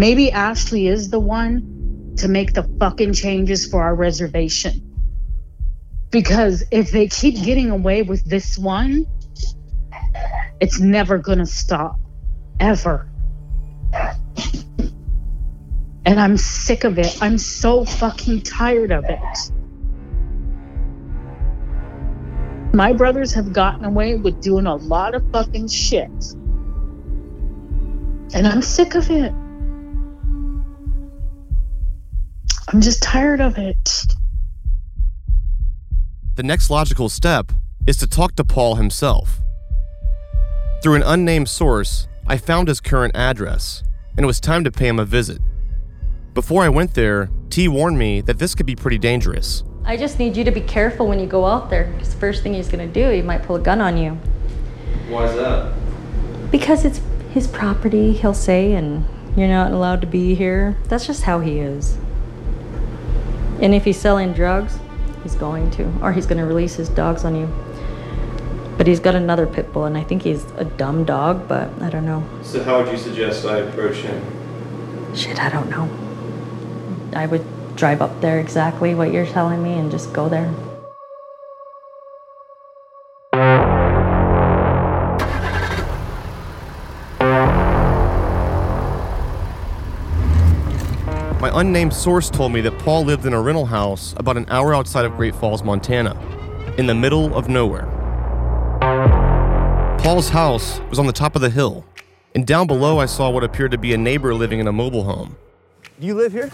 Maybe 0.00 0.32
Ashley 0.32 0.86
is 0.86 1.10
the 1.10 1.20
one 1.20 2.14
to 2.16 2.26
make 2.26 2.54
the 2.54 2.62
fucking 2.62 3.12
changes 3.12 3.66
for 3.66 3.82
our 3.82 3.94
reservation. 3.94 4.80
Because 6.08 6.64
if 6.70 6.90
they 6.90 7.06
keep 7.06 7.34
getting 7.34 7.68
away 7.68 8.00
with 8.00 8.24
this 8.24 8.56
one, 8.56 9.04
it's 10.58 10.80
never 10.80 11.18
gonna 11.18 11.44
stop. 11.44 12.00
Ever. 12.58 13.10
And 16.06 16.18
I'm 16.18 16.38
sick 16.38 16.84
of 16.84 16.98
it. 16.98 17.18
I'm 17.20 17.36
so 17.36 17.84
fucking 17.84 18.40
tired 18.40 18.92
of 18.92 19.04
it. 19.04 19.52
My 22.72 22.94
brothers 22.94 23.34
have 23.34 23.52
gotten 23.52 23.84
away 23.84 24.16
with 24.16 24.40
doing 24.40 24.64
a 24.64 24.76
lot 24.76 25.14
of 25.14 25.30
fucking 25.30 25.68
shit. 25.68 26.10
And 28.32 28.46
I'm 28.46 28.62
sick 28.62 28.94
of 28.94 29.10
it. 29.10 29.34
I'm 32.72 32.80
just 32.80 33.02
tired 33.02 33.40
of 33.40 33.58
it. 33.58 34.06
The 36.36 36.44
next 36.44 36.70
logical 36.70 37.08
step 37.08 37.50
is 37.84 37.96
to 37.96 38.06
talk 38.06 38.36
to 38.36 38.44
Paul 38.44 38.76
himself. 38.76 39.40
Through 40.80 40.94
an 40.94 41.02
unnamed 41.02 41.48
source, 41.48 42.06
I 42.28 42.36
found 42.36 42.68
his 42.68 42.80
current 42.80 43.16
address, 43.16 43.82
and 44.16 44.22
it 44.22 44.26
was 44.28 44.38
time 44.38 44.62
to 44.62 44.70
pay 44.70 44.86
him 44.86 45.00
a 45.00 45.04
visit. 45.04 45.40
Before 46.32 46.62
I 46.62 46.68
went 46.68 46.94
there, 46.94 47.28
T 47.50 47.66
warned 47.66 47.98
me 47.98 48.20
that 48.20 48.38
this 48.38 48.54
could 48.54 48.66
be 48.66 48.76
pretty 48.76 48.98
dangerous. 48.98 49.64
I 49.84 49.96
just 49.96 50.20
need 50.20 50.36
you 50.36 50.44
to 50.44 50.52
be 50.52 50.60
careful 50.60 51.08
when 51.08 51.18
you 51.18 51.26
go 51.26 51.46
out 51.46 51.70
there, 51.70 51.90
because 51.92 52.14
the 52.14 52.20
first 52.20 52.44
thing 52.44 52.54
he's 52.54 52.68
gonna 52.68 52.86
do, 52.86 53.10
he 53.10 53.20
might 53.20 53.42
pull 53.42 53.56
a 53.56 53.60
gun 53.60 53.80
on 53.80 53.96
you. 53.96 54.12
Why 55.08 55.24
is 55.24 55.34
that? 55.34 55.72
Because 56.52 56.84
it's 56.84 57.00
his 57.34 57.48
property, 57.48 58.12
he'll 58.12 58.32
say, 58.32 58.74
and 58.74 59.04
you're 59.36 59.48
not 59.48 59.72
allowed 59.72 60.02
to 60.02 60.06
be 60.06 60.36
here. 60.36 60.76
That's 60.84 61.08
just 61.08 61.24
how 61.24 61.40
he 61.40 61.58
is. 61.58 61.98
And 63.60 63.74
if 63.74 63.84
he's 63.84 63.98
selling 63.98 64.32
drugs, 64.32 64.78
he's 65.22 65.34
going 65.34 65.70
to, 65.72 65.92
or 66.02 66.12
he's 66.12 66.26
gonna 66.26 66.46
release 66.46 66.74
his 66.74 66.88
dogs 66.88 67.24
on 67.24 67.34
you. 67.34 67.48
But 68.78 68.86
he's 68.86 69.00
got 69.00 69.14
another 69.14 69.46
pit 69.46 69.72
bull, 69.72 69.84
and 69.84 69.96
I 69.96 70.02
think 70.02 70.22
he's 70.22 70.44
a 70.56 70.64
dumb 70.64 71.04
dog, 71.04 71.46
but 71.46 71.70
I 71.82 71.90
don't 71.90 72.06
know. 72.06 72.24
So, 72.42 72.62
how 72.64 72.82
would 72.82 72.90
you 72.90 72.96
suggest 72.96 73.44
I 73.44 73.58
approach 73.58 73.96
him? 73.96 75.14
Shit, 75.14 75.38
I 75.42 75.50
don't 75.50 75.68
know. 75.68 75.88
I 77.14 77.26
would 77.26 77.44
drive 77.76 78.00
up 78.00 78.20
there 78.20 78.40
exactly 78.40 78.94
what 78.94 79.12
you're 79.12 79.26
telling 79.26 79.62
me 79.62 79.74
and 79.74 79.90
just 79.90 80.12
go 80.12 80.28
there. 80.28 80.54
Unnamed 91.60 91.92
source 91.92 92.30
told 92.30 92.50
me 92.52 92.62
that 92.62 92.78
Paul 92.78 93.04
lived 93.04 93.26
in 93.26 93.34
a 93.34 93.40
rental 93.40 93.66
house 93.66 94.14
about 94.16 94.38
an 94.38 94.46
hour 94.48 94.74
outside 94.74 95.04
of 95.04 95.14
Great 95.16 95.34
Falls, 95.34 95.62
Montana, 95.62 96.18
in 96.78 96.86
the 96.86 96.94
middle 96.94 97.34
of 97.34 97.50
nowhere. 97.50 97.84
Paul's 99.98 100.30
house 100.30 100.80
was 100.88 100.98
on 100.98 101.06
the 101.06 101.12
top 101.12 101.36
of 101.36 101.42
the 101.42 101.50
hill, 101.50 101.84
and 102.34 102.46
down 102.46 102.66
below 102.66 102.98
I 102.98 103.04
saw 103.04 103.28
what 103.28 103.44
appeared 103.44 103.72
to 103.72 103.78
be 103.78 103.92
a 103.92 103.98
neighbor 103.98 104.34
living 104.34 104.58
in 104.58 104.68
a 104.68 104.72
mobile 104.72 105.04
home. 105.04 105.36
Do 106.00 106.06
you 106.06 106.14
live 106.14 106.32
here? 106.32 106.50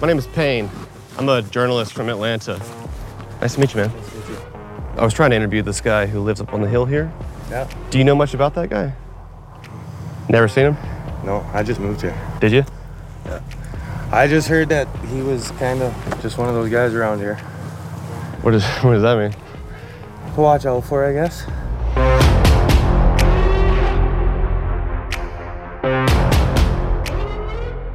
My 0.00 0.08
name 0.08 0.18
is 0.18 0.26
Payne. 0.26 0.68
I'm 1.16 1.28
a 1.28 1.40
journalist 1.40 1.92
from 1.92 2.08
Atlanta. 2.08 2.60
Nice 3.40 3.54
to 3.54 3.60
meet 3.60 3.74
you, 3.74 3.82
man. 3.82 3.92
Nice 3.94 4.14
meet 4.14 4.28
you. 4.28 4.38
I 4.96 5.04
was 5.04 5.14
trying 5.14 5.30
to 5.30 5.36
interview 5.36 5.62
this 5.62 5.80
guy 5.80 6.06
who 6.06 6.18
lives 6.18 6.40
up 6.40 6.52
on 6.52 6.62
the 6.62 6.68
hill 6.68 6.84
here. 6.84 7.12
Yeah. 7.48 7.70
Do 7.90 7.98
you 7.98 8.04
know 8.04 8.16
much 8.16 8.34
about 8.34 8.56
that 8.56 8.70
guy? 8.70 8.92
Never 10.28 10.48
seen 10.48 10.66
him? 10.66 10.76
No, 11.24 11.48
I 11.52 11.62
just 11.62 11.78
moved 11.78 12.00
here. 12.00 12.20
Did 12.40 12.50
you? 12.50 12.64
Yeah. 14.10 14.16
I 14.16 14.26
just 14.26 14.48
heard 14.48 14.68
that 14.70 14.88
he 15.06 15.22
was 15.22 15.50
kind 15.52 15.82
of 15.82 16.22
just 16.22 16.38
one 16.38 16.48
of 16.48 16.54
those 16.54 16.70
guys 16.70 16.94
around 16.94 17.18
here. 17.18 17.36
What 18.42 18.52
does 18.52 18.64
what 18.82 18.92
does 18.94 19.02
that 19.02 19.18
mean? 19.18 19.32
To 20.34 20.40
watch 20.40 20.64
out 20.66 20.84
for, 20.84 21.04
I 21.04 21.12
guess. 21.12 21.46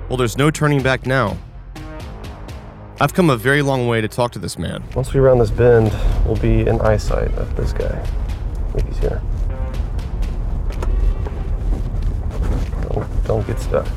Well, 0.09 0.17
there's 0.17 0.37
no 0.37 0.51
turning 0.51 0.83
back 0.83 1.07
now. 1.07 1.37
I've 3.01 3.15
come 3.15 3.31
a 3.31 3.37
very 3.37 3.63
long 3.63 3.87
way 3.87 3.99
to 3.99 4.07
talk 4.07 4.31
to 4.33 4.39
this 4.39 4.59
man. 4.59 4.83
Once 4.95 5.13
we 5.13 5.19
round 5.19 5.41
this 5.41 5.49
bend, 5.49 5.91
we'll 6.25 6.35
be 6.35 6.61
in 6.61 6.79
eyesight 6.81 7.33
of 7.33 7.55
this 7.55 7.73
guy. 7.73 8.07
If 8.75 8.85
he's 8.85 8.97
here. 8.99 9.21
Don't, 12.89 13.23
don't 13.25 13.47
get 13.47 13.59
stuck. 13.59 13.87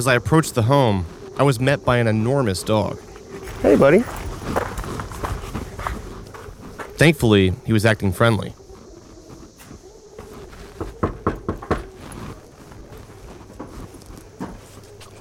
As 0.00 0.06
I 0.06 0.14
approached 0.14 0.54
the 0.54 0.62
home, 0.62 1.04
I 1.36 1.42
was 1.42 1.60
met 1.60 1.84
by 1.84 1.98
an 1.98 2.06
enormous 2.06 2.62
dog. 2.62 2.98
Hey, 3.60 3.76
buddy. 3.76 3.98
Thankfully, 6.96 7.52
he 7.66 7.74
was 7.74 7.84
acting 7.84 8.10
friendly. 8.10 8.54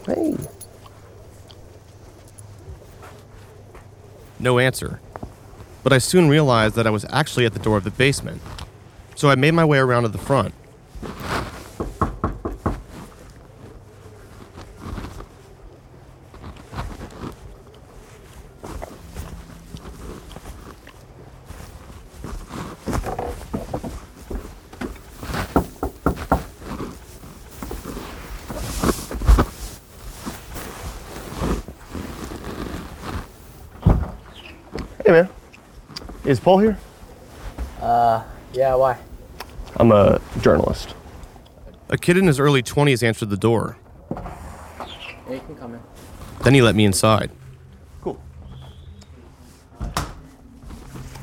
Hey. 0.05 0.37
No 4.39 4.59
answer. 4.59 5.01
But 5.83 5.91
I 5.91 5.97
soon 5.97 6.29
realized 6.29 6.75
that 6.75 6.87
I 6.87 6.89
was 6.89 7.05
actually 7.09 7.45
at 7.45 7.51
the 7.51 7.59
door 7.59 7.75
of 7.75 7.83
the 7.83 7.91
basement. 7.91 8.41
So 9.15 9.29
I 9.29 9.35
made 9.35 9.51
my 9.51 9.65
way 9.65 9.79
around 9.79 10.03
to 10.03 10.07
the 10.07 10.17
front. 10.17 10.53
Is 36.25 36.39
Paul 36.39 36.59
here? 36.59 36.77
Uh, 37.81 38.23
yeah, 38.53 38.75
why? 38.75 38.97
I'm 39.77 39.91
a 39.91 40.19
journalist. 40.41 40.93
A 41.89 41.97
kid 41.97 42.17
in 42.17 42.27
his 42.27 42.39
early 42.39 42.61
20s 42.61 43.01
answered 43.03 43.29
the 43.29 43.37
door. 43.37 43.77
Yeah, 44.11 44.25
you 45.29 45.39
can 45.39 45.55
come 45.55 45.73
in. 45.75 45.79
Then 46.43 46.53
he 46.53 46.61
let 46.61 46.75
me 46.75 46.85
inside. 46.85 47.31
Cool. 48.01 48.21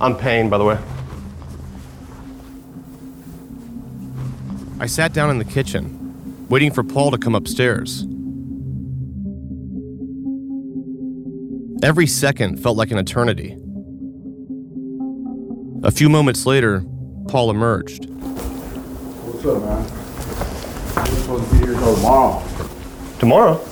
I'm 0.00 0.16
Payne, 0.16 0.48
by 0.48 0.58
the 0.58 0.64
way. 0.64 0.78
I 4.80 4.86
sat 4.86 5.12
down 5.12 5.30
in 5.30 5.38
the 5.38 5.44
kitchen, 5.44 6.46
waiting 6.48 6.70
for 6.72 6.82
Paul 6.82 7.10
to 7.10 7.18
come 7.18 7.34
upstairs. 7.34 8.06
Every 11.82 12.06
second 12.06 12.62
felt 12.62 12.76
like 12.76 12.90
an 12.90 12.98
eternity. 12.98 13.56
A 15.86 15.90
few 15.92 16.08
moments 16.08 16.46
later, 16.46 16.84
Paul 17.28 17.48
emerged. 17.48 18.06
What's 18.10 19.46
up, 19.46 19.62
man? 19.62 19.84
You're 21.06 21.16
supposed 21.20 21.44
to 21.44 21.50
be 21.52 21.58
here 21.58 21.74
till 21.74 21.94
tomorrow, 21.94 22.42
Tomorrow? 23.20 23.64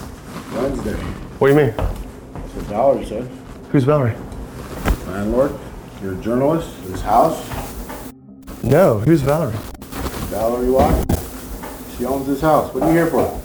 Wednesday. 0.52 0.94
What 1.40 1.48
do 1.48 1.54
you 1.54 1.60
mean? 1.60 1.74
That's 1.74 2.54
what 2.54 2.64
Valerie 2.66 3.04
said. 3.04 3.28
Who's 3.72 3.82
Valerie? 3.82 4.14
Landlord, 5.08 5.58
you're 6.00 6.12
a 6.14 6.22
journalist, 6.22 6.70
this 6.84 7.00
house. 7.00 7.50
No, 8.62 9.00
who's 9.00 9.22
Valerie? 9.22 9.56
Valerie 10.30 10.70
Watt. 10.70 10.94
She 11.98 12.04
owns 12.04 12.28
this 12.28 12.42
house. 12.42 12.72
What 12.72 12.84
are 12.84 12.90
you 12.90 12.94
here 12.94 13.06
for? 13.08 13.40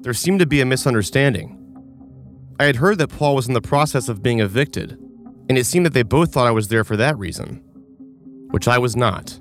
There 0.00 0.14
seemed 0.14 0.40
to 0.40 0.46
be 0.46 0.62
a 0.62 0.64
misunderstanding. 0.64 1.52
I 2.58 2.64
had 2.64 2.76
heard 2.76 2.96
that 2.96 3.08
Paul 3.08 3.34
was 3.34 3.46
in 3.46 3.52
the 3.52 3.60
process 3.60 4.08
of 4.08 4.22
being 4.22 4.40
evicted, 4.40 4.98
and 5.48 5.56
it 5.58 5.64
seemed 5.64 5.86
that 5.86 5.92
they 5.92 6.02
both 6.02 6.32
thought 6.32 6.46
I 6.46 6.50
was 6.50 6.68
there 6.68 6.84
for 6.84 6.96
that 6.96 7.16
reason, 7.18 7.62
which 8.50 8.68
I 8.68 8.78
was 8.78 8.96
not. 8.96 9.38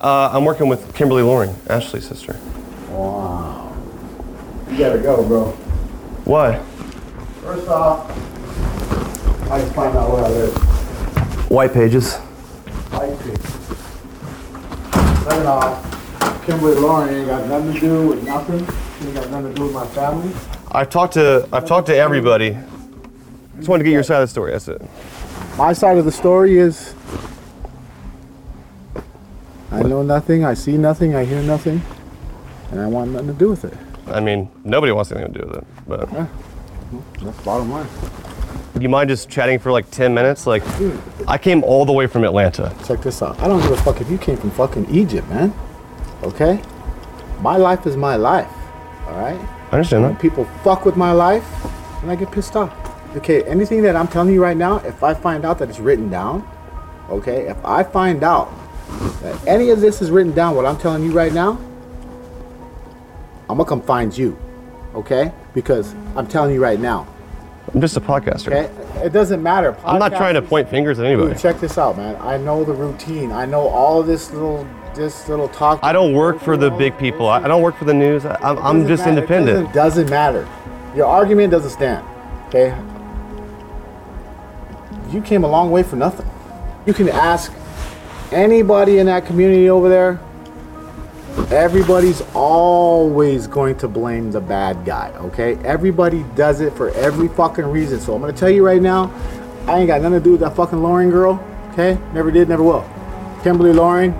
Uh, 0.00 0.30
I'm 0.32 0.44
working 0.44 0.68
with 0.68 0.94
Kimberly 0.94 1.22
Loring, 1.22 1.54
Ashley's 1.68 2.06
sister. 2.06 2.38
Wow. 2.90 3.76
You 4.70 4.78
gotta 4.78 4.98
go, 4.98 5.26
bro. 5.26 5.50
Why? 6.24 6.58
First 7.42 7.68
off, 7.68 8.10
I 9.50 9.60
can 9.60 9.70
find 9.72 9.96
out 9.96 10.12
where 10.12 10.24
I 10.24 10.28
live. 10.28 11.50
White 11.50 11.72
pages. 11.72 12.14
White 12.92 13.18
pig. 13.20 13.38
Second 15.24 15.46
off, 15.46 16.46
Kimberly 16.46 16.76
Loring 16.76 17.14
ain't 17.14 17.26
got 17.26 17.48
nothing 17.48 17.74
to 17.74 17.80
do 17.80 18.08
with 18.08 18.24
nothing. 18.24 18.66
She 19.00 19.06
ain't 19.06 19.14
got 19.14 19.30
nothing 19.30 19.48
to 19.48 19.54
do 19.54 19.62
with 19.64 19.74
my 19.74 19.86
family. 19.88 20.32
I've 20.72 20.88
talked 20.88 21.14
to 21.14 21.48
I've 21.52 21.66
talked 21.66 21.88
to 21.88 21.96
everybody. 21.96 22.56
Just 23.56 23.68
wanted 23.68 23.82
to 23.82 23.88
get 23.88 23.92
your 23.92 24.02
side 24.02 24.22
of 24.22 24.28
the 24.28 24.28
story. 24.28 24.52
That's 24.52 24.68
it. 24.68 24.80
My 25.60 25.74
side 25.74 25.98
of 25.98 26.06
the 26.06 26.10
story 26.10 26.56
is 26.56 26.94
I 29.70 29.82
know 29.82 30.02
nothing, 30.02 30.42
I 30.42 30.54
see 30.54 30.78
nothing, 30.78 31.14
I 31.14 31.26
hear 31.26 31.42
nothing, 31.42 31.82
and 32.70 32.80
I 32.80 32.86
want 32.86 33.10
nothing 33.10 33.26
to 33.26 33.34
do 33.34 33.50
with 33.50 33.66
it. 33.66 33.76
I 34.06 34.20
mean, 34.20 34.48
nobody 34.64 34.90
wants 34.90 35.12
anything 35.12 35.34
to 35.34 35.38
do 35.42 35.46
with 35.46 35.56
it. 35.58 35.66
But 35.86 36.08
That's 37.22 37.42
bottom 37.42 37.70
line. 37.70 37.86
do 38.74 38.80
you 38.80 38.88
mind 38.88 39.10
just 39.10 39.28
chatting 39.28 39.58
for 39.58 39.70
like 39.70 39.90
10 39.90 40.14
minutes? 40.14 40.46
Like, 40.46 40.62
I 41.28 41.36
came 41.36 41.62
all 41.62 41.84
the 41.84 41.92
way 41.92 42.06
from 42.06 42.24
Atlanta. 42.24 42.74
Check 42.86 43.02
this 43.02 43.20
out. 43.20 43.38
I 43.38 43.46
don't 43.46 43.60
give 43.60 43.72
a 43.72 43.76
fuck 43.82 44.00
if 44.00 44.10
you 44.10 44.16
came 44.16 44.38
from 44.38 44.52
fucking 44.52 44.88
Egypt, 44.88 45.28
man. 45.28 45.52
Okay? 46.22 46.62
My 47.42 47.58
life 47.58 47.86
is 47.86 47.98
my 47.98 48.16
life. 48.16 48.48
Alright? 49.08 49.38
I 49.38 49.72
understand 49.72 50.04
When 50.04 50.12
that. 50.14 50.22
people 50.22 50.46
fuck 50.64 50.86
with 50.86 50.96
my 50.96 51.12
life, 51.12 51.44
and 52.00 52.10
I 52.10 52.16
get 52.16 52.32
pissed 52.32 52.56
off. 52.56 52.72
Okay, 53.16 53.42
anything 53.42 53.82
that 53.82 53.96
I'm 53.96 54.06
telling 54.06 54.32
you 54.32 54.42
right 54.42 54.56
now, 54.56 54.76
if 54.78 55.02
I 55.02 55.14
find 55.14 55.44
out 55.44 55.58
that 55.58 55.68
it's 55.68 55.80
written 55.80 56.08
down, 56.10 56.48
okay, 57.08 57.48
if 57.48 57.56
I 57.64 57.82
find 57.82 58.22
out 58.22 58.52
that 59.22 59.46
any 59.48 59.70
of 59.70 59.80
this 59.80 60.00
is 60.00 60.10
written 60.12 60.32
down, 60.32 60.54
what 60.54 60.64
I'm 60.64 60.78
telling 60.78 61.02
you 61.02 61.10
right 61.10 61.32
now, 61.32 61.58
I'm 63.48 63.56
gonna 63.56 63.64
come 63.64 63.82
find 63.82 64.16
you, 64.16 64.38
okay? 64.94 65.32
Because 65.54 65.92
I'm 66.14 66.28
telling 66.28 66.54
you 66.54 66.62
right 66.62 66.78
now, 66.78 67.08
I'm 67.74 67.80
just 67.80 67.96
a 67.96 68.00
podcaster. 68.00 68.48
okay? 68.48 69.04
It 69.04 69.12
doesn't 69.12 69.42
matter. 69.42 69.76
I'm 69.84 69.98
not 69.98 70.12
trying 70.12 70.34
to 70.34 70.42
point 70.42 70.68
fingers 70.68 71.00
at 71.00 71.06
anybody. 71.06 71.32
Dude, 71.32 71.42
check 71.42 71.58
this 71.58 71.78
out, 71.78 71.96
man. 71.96 72.16
I 72.20 72.36
know 72.36 72.64
the 72.64 72.72
routine. 72.72 73.32
I 73.32 73.44
know 73.44 73.68
all 73.68 74.00
of 74.00 74.06
this 74.06 74.30
little, 74.32 74.66
this 74.94 75.28
little 75.28 75.48
talk. 75.48 75.80
I 75.82 75.92
don't 75.92 76.12
work 76.12 76.40
for 76.40 76.56
the 76.56 76.70
big 76.70 76.96
people. 76.96 77.28
I 77.28 77.46
don't 77.48 77.62
work 77.62 77.76
for 77.76 77.84
the 77.84 77.94
news. 77.94 78.24
I, 78.24 78.36
I'm, 78.40 78.58
I'm 78.58 78.86
just 78.86 79.00
matter. 79.00 79.10
It 79.10 79.14
independent. 79.18 79.58
Doesn't, 79.58 79.74
doesn't 79.74 80.10
matter. 80.10 80.48
Your 80.94 81.06
argument 81.06 81.50
doesn't 81.50 81.70
stand. 81.70 82.06
Okay. 82.48 82.74
You 85.10 85.20
came 85.20 85.44
a 85.44 85.48
long 85.48 85.70
way 85.70 85.82
for 85.82 85.96
nothing. 85.96 86.28
You 86.86 86.94
can 86.94 87.08
ask 87.08 87.52
anybody 88.32 88.98
in 88.98 89.06
that 89.06 89.26
community 89.26 89.68
over 89.68 89.88
there. 89.88 90.20
Everybody's 91.50 92.22
always 92.34 93.46
going 93.46 93.76
to 93.78 93.88
blame 93.88 94.30
the 94.30 94.40
bad 94.40 94.84
guy. 94.84 95.10
Okay. 95.16 95.56
Everybody 95.64 96.24
does 96.34 96.60
it 96.60 96.72
for 96.74 96.90
every 96.90 97.28
fucking 97.28 97.66
reason. 97.66 98.00
So 98.00 98.14
I'm 98.14 98.20
gonna 98.20 98.32
tell 98.32 98.50
you 98.50 98.64
right 98.64 98.80
now, 98.82 99.12
I 99.66 99.78
ain't 99.78 99.86
got 99.86 100.00
nothing 100.00 100.18
to 100.18 100.24
do 100.24 100.32
with 100.32 100.40
that 100.40 100.54
fucking 100.56 100.82
Loring 100.82 101.10
girl. 101.10 101.42
Okay. 101.72 101.98
Never 102.12 102.30
did. 102.30 102.48
Never 102.48 102.62
will. 102.62 102.88
Kimberly 103.42 103.72
Loring 103.72 104.12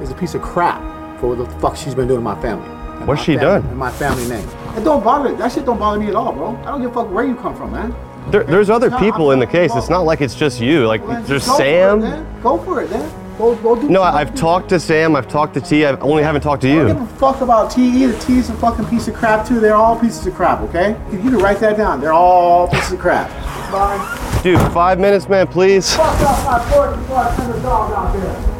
is 0.00 0.10
a 0.10 0.14
piece 0.14 0.34
of 0.34 0.42
crap 0.42 0.80
for 1.20 1.34
what 1.34 1.38
the 1.38 1.46
fuck 1.60 1.76
she's 1.76 1.94
been 1.94 2.08
doing 2.08 2.20
to 2.20 2.24
my 2.24 2.40
family. 2.40 2.68
What's 3.06 3.20
my 3.20 3.24
she 3.24 3.36
family- 3.36 3.62
done? 3.68 3.76
My 3.76 3.90
family 3.90 4.26
name. 4.28 4.48
It 4.76 4.84
don't 4.84 5.02
bother. 5.04 5.34
That 5.34 5.52
shit 5.52 5.64
don't 5.64 5.78
bother 5.78 5.98
me 6.00 6.08
at 6.08 6.14
all, 6.14 6.32
bro. 6.32 6.56
I 6.62 6.64
don't 6.66 6.80
give 6.80 6.90
a 6.90 6.94
fuck 6.94 7.10
where 7.10 7.24
you 7.24 7.34
come 7.36 7.54
from, 7.56 7.72
man. 7.72 7.94
There, 8.30 8.44
there's 8.44 8.70
other 8.70 8.90
No, 8.90 8.98
people 8.98 9.30
I'm 9.30 9.34
in 9.34 9.38
the 9.38 9.46
case. 9.46 9.72
It's 9.74 9.90
not 9.90 10.00
like 10.00 10.20
it's 10.20 10.34
just 10.34 10.60
you. 10.60 10.86
Like, 10.86 11.06
Well, 11.06 11.22
there's 11.22 11.46
go 11.46 11.56
for 11.56 11.62
it, 11.62 11.64
Sam. 11.64 12.40
Go 12.42 12.58
for 12.58 12.82
it, 12.82 12.90
then. 12.90 13.38
Go, 13.38 13.54
go 13.56 13.80
do 13.80 13.88
No, 13.88 14.02
I've 14.02 14.34
talked 14.34 14.68
to 14.68 14.78
Sam. 14.80 15.16
I've 15.16 15.28
talked 15.28 15.54
to 15.54 15.60
T. 15.60 15.84
I 15.84 15.96
only 15.98 16.22
haven't 16.22 16.42
talked 16.42 16.62
to 16.62 16.68
you. 16.68 16.84
I 16.84 16.88
don't 16.88 16.98
give 17.04 17.12
a 17.12 17.16
fuck 17.16 17.40
about 17.40 17.70
T. 17.70 18.04
Either 18.04 18.18
T 18.20 18.38
is 18.38 18.48
a 18.48 18.54
fucking 18.54 18.86
piece 18.86 19.08
of 19.08 19.14
crap 19.14 19.46
too. 19.46 19.60
They're 19.60 19.74
all 19.74 19.98
pieces 19.98 20.26
of 20.26 20.34
crap, 20.34 20.60
okay? 20.62 20.90
You 21.10 21.18
can 21.18 21.36
write 21.38 21.58
that 21.60 21.76
down. 21.76 22.00
They're 22.00 22.12
all 22.12 22.68
pieces 22.68 22.92
of 22.92 23.00
crap. 23.00 23.28
Bye. 23.72 24.40
Dude, 24.42 24.60
five 24.72 25.00
minutes, 25.00 25.28
man, 25.28 25.46
please. 25.46 25.94
Fuck 25.94 26.20
off 26.20 26.44
my 26.44 26.58
porch 26.70 26.96
before 26.96 27.16
I 27.18 27.36
send 27.36 27.54
a 27.54 27.62
dog 27.62 27.92
out 27.92 28.12
there. 28.14 28.53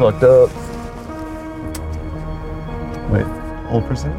Fucked 0.00 0.22
up. 0.22 0.48
Wait, 3.10 3.26
old 3.68 3.84
person? 3.84 4.10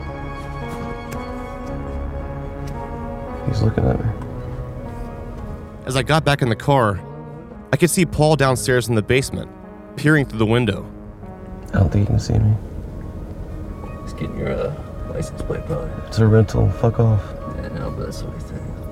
He's 3.47 3.63
looking 3.63 3.85
at 3.85 3.99
me. 3.99 4.05
As 5.87 5.95
I 5.95 6.03
got 6.03 6.23
back 6.23 6.43
in 6.43 6.49
the 6.49 6.55
car, 6.55 7.01
I 7.73 7.77
could 7.77 7.89
see 7.89 8.05
Paul 8.05 8.35
downstairs 8.35 8.89
in 8.89 8.93
the 8.93 9.01
basement, 9.01 9.49
peering 9.95 10.27
through 10.27 10.37
the 10.37 10.45
window. 10.45 10.85
I 11.73 11.79
don't 11.79 11.91
think 11.91 12.03
he 12.03 12.05
can 12.05 12.19
see 12.19 12.37
me. 12.37 12.53
He's 14.03 14.13
getting 14.13 14.37
your 14.37 14.51
uh, 14.51 14.75
license 15.09 15.41
plate, 15.41 15.65
probably. 15.65 15.89
It's 16.05 16.19
a 16.19 16.27
rental. 16.27 16.69
Fuck 16.73 16.99
off. 16.99 17.23
Yeah, 17.55 17.69
no, 17.69 17.89
but 17.89 18.05
that's 18.05 18.21
what 18.21 18.35
he 18.35 18.39
thinks. 18.41 18.90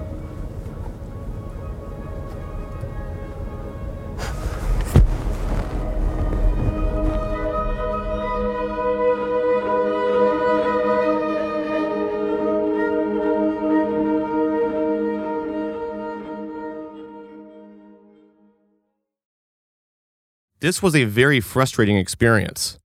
This 20.69 20.83
was 20.83 20.95
a 20.95 21.05
very 21.05 21.39
frustrating 21.39 21.97
experience. 21.97 22.77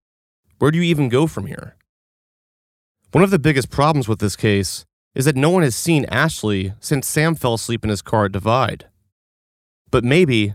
Where 0.58 0.70
do 0.70 0.78
you 0.78 0.84
even 0.84 1.10
go 1.10 1.26
from 1.26 1.44
here? 1.44 1.76
One 3.12 3.22
of 3.22 3.30
the 3.30 3.38
biggest 3.38 3.68
problems 3.68 4.08
with 4.08 4.20
this 4.20 4.36
case 4.36 4.86
is 5.14 5.26
that 5.26 5.36
no 5.36 5.50
one 5.50 5.62
has 5.62 5.76
seen 5.76 6.06
Ashley 6.06 6.72
since 6.80 7.06
Sam 7.06 7.34
fell 7.34 7.52
asleep 7.52 7.84
in 7.84 7.90
his 7.90 8.00
car 8.00 8.24
at 8.24 8.32
Divide. 8.32 8.86
But 9.90 10.02
maybe 10.02 10.54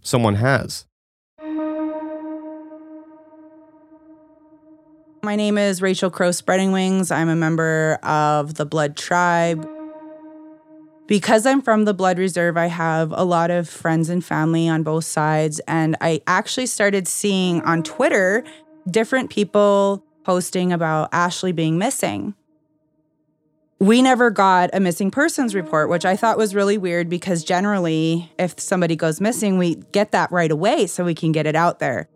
someone 0.00 0.34
has. 0.34 0.86
My 5.22 5.36
name 5.36 5.56
is 5.56 5.80
Rachel 5.80 6.10
Crow 6.10 6.32
Spreading 6.32 6.72
Wings. 6.72 7.12
I'm 7.12 7.28
a 7.28 7.36
member 7.36 8.00
of 8.02 8.54
the 8.54 8.66
Blood 8.66 8.96
Tribe. 8.96 9.64
Because 11.06 11.44
I'm 11.44 11.60
from 11.60 11.84
the 11.84 11.92
Blood 11.92 12.18
Reserve, 12.18 12.56
I 12.56 12.66
have 12.66 13.12
a 13.12 13.24
lot 13.24 13.50
of 13.50 13.68
friends 13.68 14.08
and 14.08 14.24
family 14.24 14.68
on 14.68 14.82
both 14.82 15.04
sides. 15.04 15.60
And 15.68 15.96
I 16.00 16.22
actually 16.26 16.66
started 16.66 17.06
seeing 17.06 17.60
on 17.62 17.82
Twitter 17.82 18.42
different 18.90 19.28
people 19.28 20.02
posting 20.24 20.72
about 20.72 21.10
Ashley 21.12 21.52
being 21.52 21.76
missing. 21.76 22.34
We 23.80 24.00
never 24.00 24.30
got 24.30 24.70
a 24.72 24.80
missing 24.80 25.10
persons 25.10 25.54
report, 25.54 25.90
which 25.90 26.06
I 26.06 26.16
thought 26.16 26.38
was 26.38 26.54
really 26.54 26.78
weird 26.78 27.10
because 27.10 27.44
generally, 27.44 28.32
if 28.38 28.58
somebody 28.58 28.96
goes 28.96 29.20
missing, 29.20 29.58
we 29.58 29.74
get 29.92 30.12
that 30.12 30.32
right 30.32 30.50
away 30.50 30.86
so 30.86 31.04
we 31.04 31.14
can 31.14 31.32
get 31.32 31.46
it 31.46 31.54
out 31.54 31.80
there. 31.80 32.08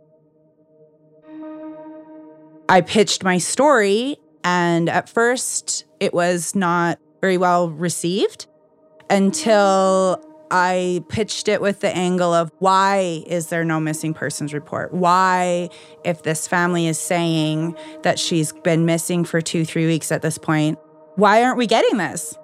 I 2.71 2.81
pitched 2.81 3.23
my 3.23 3.39
story, 3.39 4.17
and 4.45 4.89
at 4.89 5.09
first, 5.09 5.85
it 6.01 6.15
was 6.15 6.55
not 6.55 6.99
very 7.21 7.37
well 7.37 7.69
received 7.69 8.47
until 9.11 10.23
I 10.51 11.05
pitched 11.09 11.49
it 11.49 11.61
with 11.61 11.81
the 11.81 11.95
angle 11.95 12.33
of 12.33 12.51
why 12.59 13.23
is 13.27 13.49
there 13.49 13.65
no 13.65 13.81
missing 13.81 14.15
persons 14.15 14.55
report? 14.55 14.93
Why, 14.93 15.69
if 16.05 16.23
this 16.23 16.49
family 16.49 16.87
is 16.87 16.99
saying 16.99 17.77
that 18.03 18.19
she's 18.19 18.53
been 18.53 18.87
missing 18.87 19.25
for 19.25 19.41
two, 19.41 19.65
three 19.65 19.87
weeks 19.87 20.11
at 20.11 20.23
this 20.23 20.39
point, 20.39 20.79
why 21.17 21.43
aren't 21.43 21.59
we 21.59 21.67
getting 21.67 21.99
this? 21.99 22.39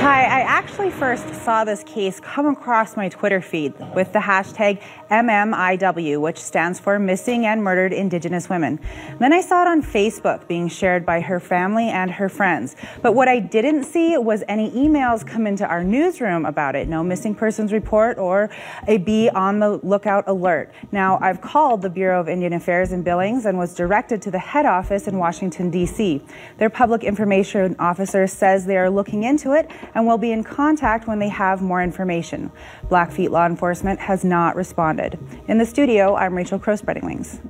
Ty, 0.00 0.22
I 0.22 0.40
actually 0.40 0.90
first 0.90 1.34
saw 1.44 1.62
this 1.62 1.84
case 1.84 2.20
come 2.20 2.46
across 2.46 2.96
my 2.96 3.10
Twitter 3.10 3.42
feed 3.42 3.74
with 3.94 4.14
the 4.14 4.18
hashtag 4.18 4.80
MMIW, 5.10 6.18
which 6.22 6.38
stands 6.38 6.80
for 6.80 6.98
Missing 6.98 7.44
and 7.44 7.62
Murdered 7.62 7.92
Indigenous 7.92 8.48
Women. 8.48 8.80
Then 9.18 9.34
I 9.34 9.42
saw 9.42 9.60
it 9.60 9.68
on 9.68 9.82
Facebook 9.82 10.48
being 10.48 10.68
shared 10.68 11.04
by 11.04 11.20
her 11.20 11.38
family 11.38 11.90
and 11.90 12.10
her 12.12 12.30
friends. 12.30 12.76
But 13.02 13.12
what 13.12 13.28
I 13.28 13.40
didn't 13.40 13.84
see 13.84 14.16
was 14.16 14.42
any 14.48 14.70
emails 14.70 15.26
come 15.26 15.46
into 15.46 15.66
our 15.66 15.84
newsroom 15.84 16.46
about 16.46 16.76
it. 16.76 16.88
No 16.88 17.02
missing 17.02 17.34
persons 17.34 17.70
report 17.70 18.16
or 18.16 18.48
a 18.88 18.96
be 18.96 19.28
on 19.28 19.58
the 19.58 19.80
lookout 19.82 20.24
alert. 20.26 20.72
Now, 20.92 21.18
I've 21.20 21.42
called 21.42 21.82
the 21.82 21.90
Bureau 21.90 22.20
of 22.20 22.26
Indian 22.26 22.54
Affairs 22.54 22.92
in 22.92 23.02
Billings 23.02 23.44
and 23.44 23.58
was 23.58 23.74
directed 23.74 24.22
to 24.22 24.30
the 24.30 24.38
head 24.38 24.64
office 24.64 25.06
in 25.06 25.18
Washington, 25.18 25.70
D.C. 25.70 26.22
Their 26.56 26.70
public 26.70 27.04
information 27.04 27.76
officer 27.78 28.26
says 28.26 28.64
they 28.64 28.78
are 28.78 28.88
looking 28.88 29.24
into 29.24 29.52
it 29.52 29.70
and 29.94 30.06
will 30.06 30.18
be 30.18 30.32
in 30.32 30.44
contact 30.44 31.06
when 31.06 31.18
they 31.18 31.28
have 31.28 31.62
more 31.62 31.82
information. 31.82 32.50
Blackfeet 32.88 33.30
law 33.30 33.46
enforcement 33.46 34.00
has 34.00 34.24
not 34.24 34.56
responded. 34.56 35.18
In 35.48 35.58
the 35.58 35.66
studio, 35.66 36.16
I'm 36.16 36.36
Rachel 36.36 36.58
Crow 36.58 36.76
Spreading 36.76 37.06
Wings. 37.06 37.40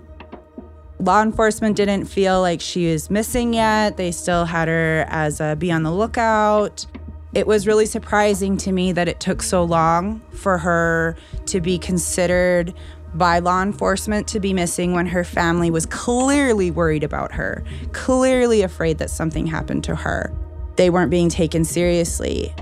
Law 0.98 1.22
enforcement 1.22 1.76
didn't 1.76 2.05
feel 2.05 2.40
like 2.42 2.61
she 2.61 2.92
was 2.92 3.09
missing 3.09 3.55
yet. 3.55 3.96
They 3.96 4.12
still 4.12 4.44
had 4.44 4.68
her 4.68 5.07
as 5.09 5.40
a 5.40 5.57
be 5.57 5.72
on 5.72 5.83
the 5.83 5.92
lookout. 5.92 6.87
It 7.33 7.46
was 7.46 7.66
really 7.66 7.87
surprising 7.87 8.57
to 8.59 8.72
me 8.72 8.92
that 8.92 9.09
it 9.09 9.20
took 9.20 9.40
so 9.40 9.64
long 9.64 10.20
for 10.33 10.59
her 10.59 11.16
to 11.46 11.61
be 11.61 11.79
considered 11.79 12.74
by 13.14 13.38
law 13.38 13.62
enforcement 13.62 14.29
to 14.29 14.40
be 14.40 14.53
missing 14.53 14.92
when 14.92 15.07
her 15.07 15.24
family 15.24 15.70
was 15.70 15.87
clearly 15.87 16.70
worried 16.70 17.03
about 17.03 17.33
her, 17.33 17.64
clearly 17.92 18.62
afraid 18.62 18.98
that 18.98 19.11
something 19.11 19.46
happened 19.46 19.85
to 19.85 19.94
her. 19.96 20.33
They 20.81 20.88
weren't 20.88 21.11
being 21.11 21.29
taken 21.29 21.66
seriously. 21.66 22.55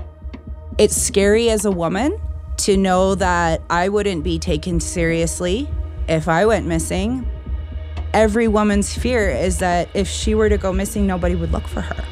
It's 0.77 0.93
scary 0.93 1.49
as 1.49 1.63
a 1.63 1.71
woman 1.71 2.19
to 2.57 2.75
know 2.75 3.15
that 3.15 3.61
I 3.69 3.87
wouldn't 3.87 4.25
be 4.25 4.37
taken 4.37 4.81
seriously 4.81 5.69
if 6.09 6.27
I 6.27 6.45
went 6.45 6.67
missing. 6.67 7.25
Every 8.13 8.49
woman's 8.49 8.93
fear 8.93 9.29
is 9.29 9.59
that 9.59 9.87
if 9.93 10.09
she 10.09 10.35
were 10.35 10.49
to 10.49 10.57
go 10.57 10.73
missing, 10.73 11.07
nobody 11.07 11.33
would 11.33 11.53
look 11.53 11.65
for 11.65 11.79
her. 11.79 12.05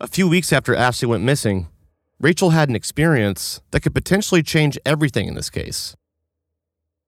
A 0.00 0.08
few 0.08 0.28
weeks 0.28 0.52
after 0.52 0.74
Ashley 0.74 1.06
went 1.06 1.22
missing, 1.22 1.68
Rachel 2.18 2.50
had 2.50 2.68
an 2.68 2.74
experience 2.74 3.60
that 3.70 3.82
could 3.82 3.94
potentially 3.94 4.42
change 4.42 4.80
everything 4.84 5.28
in 5.28 5.34
this 5.34 5.48
case. 5.48 5.94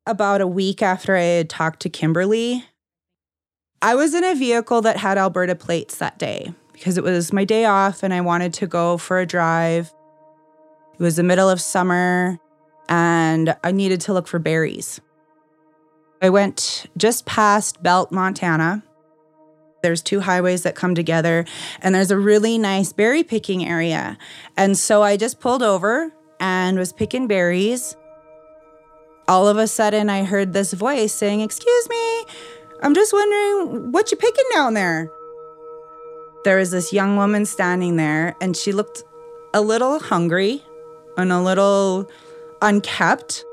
About 0.06 0.40
a 0.40 0.46
week 0.46 0.80
after 0.80 1.16
I 1.16 1.22
had 1.22 1.50
talked 1.50 1.80
to 1.80 1.88
Kimberly, 1.88 2.66
I 3.86 3.94
was 3.94 4.14
in 4.14 4.24
a 4.24 4.34
vehicle 4.34 4.82
that 4.82 4.96
had 4.96 5.16
Alberta 5.16 5.54
plates 5.54 5.98
that 5.98 6.18
day 6.18 6.52
because 6.72 6.98
it 6.98 7.04
was 7.04 7.32
my 7.32 7.44
day 7.44 7.66
off 7.66 8.02
and 8.02 8.12
I 8.12 8.20
wanted 8.20 8.52
to 8.54 8.66
go 8.66 8.98
for 8.98 9.20
a 9.20 9.26
drive. 9.26 9.94
It 10.94 11.00
was 11.00 11.14
the 11.14 11.22
middle 11.22 11.48
of 11.48 11.60
summer 11.60 12.36
and 12.88 13.54
I 13.62 13.70
needed 13.70 14.00
to 14.00 14.12
look 14.12 14.26
for 14.26 14.40
berries. 14.40 15.00
I 16.20 16.30
went 16.30 16.86
just 16.96 17.26
past 17.26 17.80
Belt, 17.80 18.10
Montana. 18.10 18.82
There's 19.84 20.02
two 20.02 20.18
highways 20.18 20.64
that 20.64 20.74
come 20.74 20.96
together, 20.96 21.44
and 21.80 21.94
there's 21.94 22.10
a 22.10 22.18
really 22.18 22.58
nice 22.58 22.92
berry 22.92 23.22
picking 23.22 23.64
area. 23.64 24.18
And 24.56 24.76
so 24.76 25.04
I 25.04 25.16
just 25.16 25.38
pulled 25.38 25.62
over 25.62 26.12
and 26.40 26.76
was 26.76 26.92
picking 26.92 27.28
berries. 27.28 27.94
All 29.28 29.46
of 29.46 29.58
a 29.58 29.68
sudden, 29.68 30.10
I 30.10 30.24
heard 30.24 30.54
this 30.54 30.72
voice 30.72 31.12
saying, 31.12 31.40
Excuse 31.40 31.88
me, 31.88 32.24
I'm 32.82 32.94
just 32.94 33.12
wondering 33.12 33.92
what 33.92 34.10
you're 34.10 34.18
picking 34.18 34.44
down 34.52 34.74
there. 34.74 35.10
There 36.44 36.58
was 36.58 36.70
this 36.70 36.92
young 36.92 37.16
woman 37.16 37.44
standing 37.46 37.96
there, 37.96 38.36
and 38.40 38.56
she 38.56 38.72
looked 38.72 39.02
a 39.54 39.60
little 39.60 39.98
hungry 39.98 40.62
and 41.16 41.32
a 41.32 41.40
little 41.40 42.08
unkept. 42.62 43.44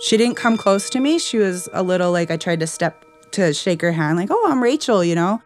She 0.00 0.16
didn't 0.16 0.36
come 0.36 0.56
close 0.56 0.90
to 0.90 1.00
me. 1.00 1.18
She 1.18 1.38
was 1.38 1.68
a 1.72 1.82
little 1.82 2.12
like 2.12 2.30
I 2.30 2.36
tried 2.36 2.60
to 2.60 2.66
step 2.66 3.04
to 3.32 3.52
shake 3.52 3.82
her 3.82 3.92
hand, 3.92 4.16
like, 4.16 4.28
oh, 4.30 4.46
I'm 4.48 4.62
Rachel, 4.62 5.04
you 5.04 5.14
know? 5.14 5.42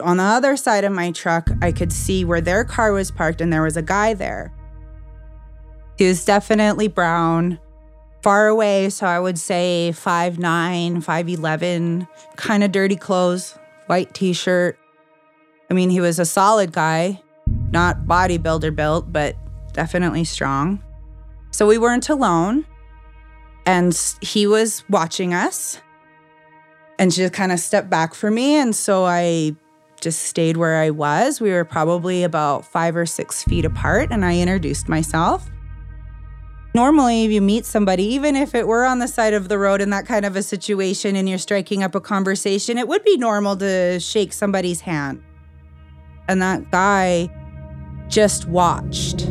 On 0.00 0.18
the 0.18 0.22
other 0.22 0.56
side 0.56 0.84
of 0.84 0.92
my 0.92 1.10
truck, 1.10 1.48
I 1.62 1.72
could 1.72 1.92
see 1.92 2.24
where 2.24 2.40
their 2.40 2.64
car 2.64 2.92
was 2.92 3.10
parked, 3.10 3.40
and 3.40 3.52
there 3.52 3.62
was 3.62 3.76
a 3.76 3.82
guy 3.82 4.14
there. 4.14 4.52
He 5.96 6.06
was 6.06 6.24
definitely 6.24 6.88
brown, 6.88 7.58
far 8.24 8.48
away, 8.48 8.88
so 8.88 9.06
I 9.06 9.20
would 9.20 9.38
say 9.38 9.92
5'9, 9.94 11.04
5'11, 11.04 12.08
kind 12.36 12.64
of 12.64 12.72
dirty 12.72 12.96
clothes, 12.96 13.58
white 13.86 14.14
t 14.14 14.32
shirt. 14.32 14.78
I 15.70 15.74
mean, 15.74 15.90
he 15.90 16.00
was 16.00 16.18
a 16.18 16.24
solid 16.24 16.72
guy, 16.72 17.22
not 17.70 18.06
bodybuilder 18.06 18.74
built, 18.74 19.12
but 19.12 19.36
definitely 19.74 20.24
strong. 20.24 20.82
So 21.50 21.66
we 21.66 21.76
weren't 21.76 22.08
alone. 22.08 22.64
And 23.66 23.94
he 24.22 24.46
was 24.46 24.84
watching 24.88 25.34
us. 25.34 25.80
And 26.98 27.12
she 27.12 27.28
kind 27.28 27.52
of 27.52 27.60
stepped 27.60 27.90
back 27.90 28.14
for 28.14 28.30
me. 28.30 28.56
And 28.56 28.74
so 28.74 29.04
I 29.04 29.54
just 30.00 30.22
stayed 30.22 30.56
where 30.56 30.80
I 30.80 30.90
was. 30.90 31.42
We 31.42 31.50
were 31.50 31.64
probably 31.64 32.24
about 32.24 32.64
five 32.64 32.96
or 32.96 33.04
six 33.04 33.42
feet 33.42 33.66
apart. 33.66 34.08
And 34.10 34.24
I 34.24 34.38
introduced 34.38 34.88
myself. 34.88 35.50
Normally, 36.74 37.24
if 37.24 37.30
you 37.30 37.40
meet 37.40 37.64
somebody, 37.64 38.04
even 38.04 38.34
if 38.36 38.54
it 38.54 38.66
were 38.66 38.84
on 38.84 38.98
the 38.98 39.08
side 39.08 39.32
of 39.32 39.48
the 39.48 39.58
road 39.58 39.80
in 39.80 39.90
that 39.90 40.06
kind 40.06 40.26
of 40.26 40.34
a 40.36 40.42
situation 40.42 41.14
and 41.16 41.28
you're 41.28 41.38
striking 41.38 41.82
up 41.84 41.94
a 41.94 42.00
conversation, 42.00 42.78
it 42.78 42.88
would 42.88 43.04
be 43.04 43.16
normal 43.16 43.56
to 43.58 44.00
shake 44.00 44.32
somebody's 44.32 44.80
hand. 44.80 45.22
And 46.28 46.42
that 46.42 46.70
guy 46.72 47.30
just 48.08 48.46
watched. 48.48 49.28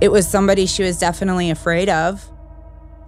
It 0.00 0.10
was 0.10 0.26
somebody 0.28 0.66
she 0.66 0.82
was 0.82 0.98
definitely 0.98 1.50
afraid 1.50 1.88
of. 1.88 2.28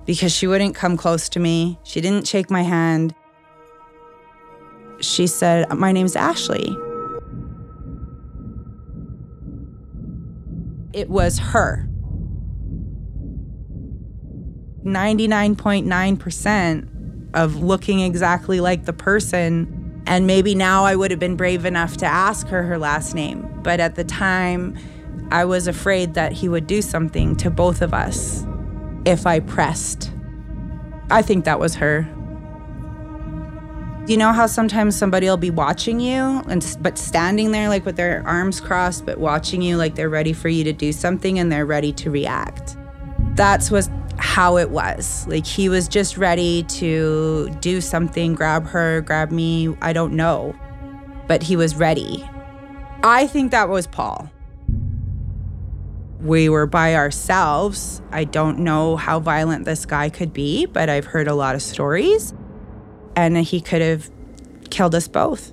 because 0.07 0.33
she 0.33 0.47
wouldn't 0.47 0.75
come 0.75 0.97
close 0.97 1.29
to 1.31 1.41
me. 1.41 1.79
She 1.83 2.01
didn't 2.01 2.27
shake 2.27 2.51
my 2.51 2.63
hand. 2.63 3.15
She 5.01 5.27
said, 5.27 5.71
My 5.75 5.93
name's 5.93 6.17
Ashley. 6.17 6.75
It 10.93 11.11
was 11.11 11.39
her. 11.39 11.89
99.9% 14.87 17.35
of 17.35 17.57
looking 17.57 18.01
exactly 18.01 18.61
like 18.61 18.87
the 18.87 18.93
person. 18.93 20.03
And 20.07 20.27
maybe 20.27 20.55
now 20.55 20.85
I 20.85 20.97
would 20.97 21.11
have 21.11 21.21
been 21.21 21.37
brave 21.37 21.67
enough 21.67 21.99
to 21.99 22.07
ask 22.07 22.47
her 22.49 22.63
her 22.63 22.79
last 22.79 23.15
name. 23.15 23.47
But 23.63 23.81
at 23.81 23.97
the 23.97 24.05
time, 24.05 24.79
I 25.31 25.45
was 25.45 25.67
afraid 25.67 26.15
that 26.15 26.33
he 26.33 26.49
would 26.49 26.67
do 26.67 26.81
something 26.81 27.37
to 27.37 27.51
both 27.51 27.83
of 27.83 27.93
us 27.93 28.47
if 29.05 29.27
I 29.27 29.41
pressed. 29.41 30.13
I 31.11 31.23
think 31.23 31.45
that 31.45 31.59
was 31.59 31.75
her. 31.77 32.09
You 34.07 34.17
know 34.17 34.33
how 34.33 34.47
sometimes 34.47 34.97
somebody 34.97 35.27
will 35.27 35.37
be 35.37 35.51
watching 35.51 35.99
you 35.99 36.45
and 36.49 36.77
but 36.81 36.97
standing 36.97 37.51
there 37.51 37.69
like 37.69 37.85
with 37.85 37.97
their 37.97 38.23
arms 38.25 38.61
crossed 38.61 39.05
but 39.05 39.19
watching 39.19 39.63
you 39.63 39.77
like 39.77 39.97
they're 39.97 40.09
ready 40.09 40.33
for 40.33 40.49
you 40.49 40.63
to 40.63 40.73
do 40.73 40.93
something 40.93 41.41
and 41.41 41.51
they're 41.51 41.67
ready 41.67 41.93
to 41.95 42.11
react. 42.11 42.77
That's 43.35 43.69
was 43.69 43.91
how 44.19 44.57
it 44.57 44.71
was. 44.71 45.27
Like 45.29 45.47
he 45.47 45.69
was 45.69 45.89
just 45.89 46.17
ready 46.17 46.63
to 46.65 47.49
do 47.61 47.81
something, 47.81 48.35
grab 48.35 48.67
her, 48.67 49.01
grab 49.01 49.31
me, 49.31 49.77
I 49.81 49.93
don't 49.93 50.15
know. 50.15 50.55
But 51.27 51.43
he 51.43 51.57
was 51.57 51.77
ready. 51.77 52.29
I 53.03 53.27
think 53.27 53.51
that 53.51 53.69
was 53.69 53.87
Paul. 53.87 54.31
We 56.21 56.49
were 56.49 56.67
by 56.67 56.95
ourselves. 56.95 58.01
I 58.11 58.25
don't 58.25 58.61
know 58.61 58.97
how 58.97 59.21
violent 59.21 59.65
this 59.65 59.87
guy 59.87 60.09
could 60.09 60.33
be, 60.33 60.67
but 60.67 60.89
I've 60.89 61.05
heard 61.05 61.29
a 61.29 61.35
lot 61.35 61.55
of 61.55 61.63
stories. 61.63 62.35
And 63.15 63.37
he 63.39 63.61
could 63.61 63.83
have 63.83 64.11
killed 64.71 64.95
us 64.95 65.09
both. 65.09 65.53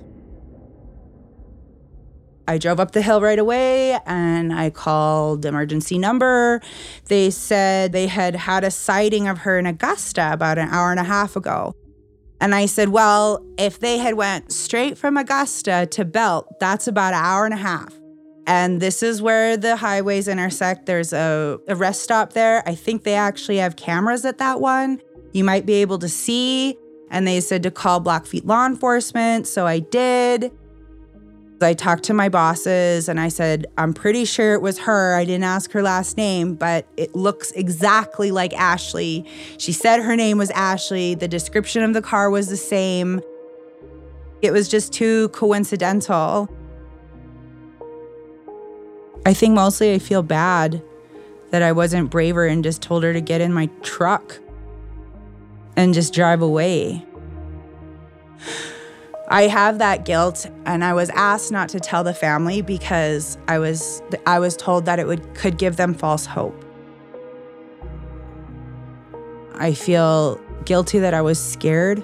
I 2.46 2.58
drove 2.58 2.78
up 2.78 2.92
the 2.92 3.02
hill 3.02 3.20
right 3.20 3.38
away 3.38 3.98
and 4.06 4.52
I 4.52 4.70
called 4.70 5.46
emergency 5.46 5.98
number. 5.98 6.60
They 7.06 7.30
said 7.30 7.92
they 7.92 8.06
had 8.06 8.36
had 8.36 8.64
a 8.64 8.70
sighting 8.70 9.28
of 9.28 9.38
her 9.38 9.58
in 9.58 9.66
Augusta 9.66 10.32
about 10.32 10.58
an 10.58 10.68
hour 10.68 10.90
and 10.90 11.00
a 11.00 11.04
half 11.04 11.36
ago. 11.36 11.74
And 12.40 12.54
I 12.54 12.66
said, 12.66 12.90
"Well, 12.90 13.44
if 13.56 13.80
they 13.80 13.98
had 13.98 14.14
went 14.14 14.52
straight 14.52 14.98
from 14.98 15.16
Augusta 15.16 15.86
to 15.92 16.04
Belt, 16.04 16.46
that's 16.60 16.86
about 16.86 17.14
an 17.14 17.20
hour 17.24 17.44
and 17.46 17.54
a 17.54 17.58
half." 17.58 17.94
And 18.46 18.80
this 18.80 19.02
is 19.02 19.22
where 19.22 19.56
the 19.56 19.76
highways 19.76 20.28
intersect. 20.28 20.84
There's 20.84 21.14
a, 21.14 21.58
a 21.66 21.74
rest 21.74 22.02
stop 22.02 22.34
there. 22.34 22.62
I 22.66 22.74
think 22.74 23.04
they 23.04 23.14
actually 23.14 23.56
have 23.58 23.76
cameras 23.76 24.26
at 24.26 24.36
that 24.38 24.60
one. 24.60 25.00
You 25.32 25.44
might 25.44 25.64
be 25.64 25.74
able 25.74 25.98
to 26.00 26.08
see. 26.08 26.76
And 27.10 27.26
they 27.26 27.40
said 27.40 27.62
to 27.62 27.70
call 27.70 28.00
Blackfeet 28.00 28.44
law 28.44 28.66
enforcement. 28.66 29.46
So 29.46 29.66
I 29.66 29.78
did. 29.78 30.52
I 31.60 31.72
talked 31.74 32.04
to 32.04 32.14
my 32.14 32.28
bosses 32.28 33.08
and 33.08 33.18
I 33.18 33.28
said, 33.28 33.66
I'm 33.78 33.94
pretty 33.94 34.24
sure 34.24 34.54
it 34.54 34.62
was 34.62 34.78
her. 34.80 35.14
I 35.14 35.24
didn't 35.24 35.44
ask 35.44 35.70
her 35.72 35.82
last 35.82 36.16
name, 36.16 36.54
but 36.54 36.86
it 36.96 37.14
looks 37.14 37.52
exactly 37.52 38.30
like 38.30 38.52
Ashley. 38.54 39.24
She 39.58 39.72
said 39.72 40.02
her 40.02 40.16
name 40.16 40.36
was 40.36 40.50
Ashley. 40.50 41.14
The 41.14 41.28
description 41.28 41.82
of 41.82 41.94
the 41.94 42.02
car 42.02 42.28
was 42.28 42.48
the 42.48 42.56
same. 42.56 43.22
It 44.42 44.52
was 44.52 44.68
just 44.68 44.92
too 44.92 45.28
coincidental. 45.30 46.50
I 49.24 49.32
think 49.32 49.54
mostly 49.54 49.94
I 49.94 49.98
feel 49.98 50.22
bad 50.22 50.82
that 51.50 51.62
I 51.62 51.72
wasn't 51.72 52.10
braver 52.10 52.46
and 52.46 52.62
just 52.62 52.82
told 52.82 53.04
her 53.04 53.12
to 53.12 53.20
get 53.20 53.40
in 53.40 53.52
my 53.52 53.70
truck 53.82 54.38
and 55.76 55.94
just 55.94 56.12
drive 56.12 56.42
away. 56.42 57.06
I 59.34 59.48
have 59.48 59.80
that 59.80 60.04
guilt 60.04 60.48
and 60.64 60.84
I 60.84 60.94
was 60.94 61.10
asked 61.10 61.50
not 61.50 61.68
to 61.70 61.80
tell 61.80 62.04
the 62.04 62.14
family 62.14 62.62
because 62.62 63.36
I 63.48 63.58
was 63.58 64.00
I 64.26 64.38
was 64.38 64.56
told 64.56 64.84
that 64.84 65.00
it 65.00 65.08
would 65.08 65.34
could 65.34 65.58
give 65.58 65.74
them 65.74 65.92
false 65.92 66.24
hope. 66.24 66.64
I 69.56 69.74
feel 69.74 70.40
guilty 70.64 71.00
that 71.00 71.14
I 71.14 71.20
was 71.20 71.42
scared. 71.42 72.00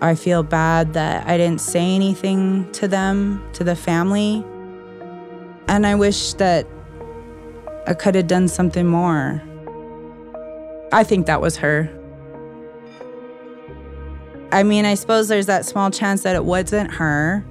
I 0.00 0.14
feel 0.14 0.44
bad 0.44 0.92
that 0.92 1.26
I 1.26 1.36
didn't 1.36 1.60
say 1.60 1.92
anything 1.92 2.70
to 2.74 2.86
them, 2.86 3.44
to 3.54 3.64
the 3.64 3.74
family. 3.74 4.44
And 5.66 5.84
I 5.84 5.96
wish 5.96 6.34
that 6.34 6.68
I 7.88 7.94
could 7.94 8.14
have 8.14 8.28
done 8.28 8.46
something 8.46 8.86
more. 8.86 9.42
I 10.92 11.02
think 11.02 11.26
that 11.26 11.40
was 11.40 11.56
her. 11.56 11.90
I 14.54 14.62
mean, 14.62 14.84
I 14.84 14.94
suppose 14.94 15.26
there's 15.26 15.46
that 15.46 15.64
small 15.64 15.90
chance 15.90 16.22
that 16.22 16.36
it 16.36 16.44
wasn't 16.44 16.92
her, 16.92 17.44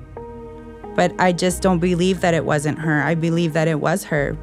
but 0.95 1.13
I 1.19 1.33
just 1.33 1.61
don't 1.61 1.79
believe 1.79 2.21
that 2.21 2.33
it 2.33 2.45
wasn't 2.45 2.79
her. 2.79 3.03
I 3.03 3.13
believe 3.13 3.51
that 3.51 3.67
it 3.67 3.81
was 3.81 4.05
her. 4.05 4.37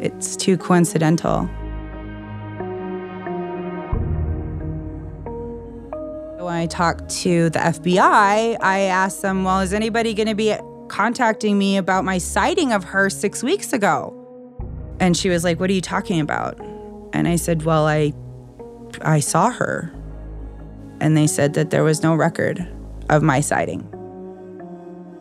It's 0.00 0.34
too 0.34 0.56
coincidental. 0.56 1.44
When 6.42 6.52
I 6.52 6.66
talked 6.66 7.10
to 7.20 7.48
the 7.50 7.60
FBI, 7.60 8.56
I 8.60 8.80
asked 8.80 9.22
them, 9.22 9.44
well, 9.44 9.60
is 9.60 9.72
anybody 9.72 10.14
going 10.14 10.26
to 10.26 10.34
be 10.34 10.52
contacting 10.88 11.56
me 11.56 11.76
about 11.76 12.04
my 12.04 12.18
sighting 12.18 12.72
of 12.72 12.82
her 12.82 13.08
six 13.08 13.44
weeks 13.44 13.72
ago? 13.72 14.12
And 14.98 15.16
she 15.16 15.28
was 15.28 15.44
like, 15.44 15.60
what 15.60 15.70
are 15.70 15.74
you 15.74 15.80
talking 15.80 16.18
about? 16.18 16.58
And 17.12 17.28
I 17.28 17.36
said, 17.36 17.62
well, 17.62 17.86
I, 17.86 18.12
I 19.00 19.20
saw 19.20 19.50
her 19.50 19.92
and 21.00 21.16
they 21.16 21.26
said 21.26 21.54
that 21.54 21.70
there 21.70 21.84
was 21.84 22.02
no 22.02 22.14
record 22.14 22.66
of 23.10 23.22
my 23.22 23.40
sighting. 23.40 23.80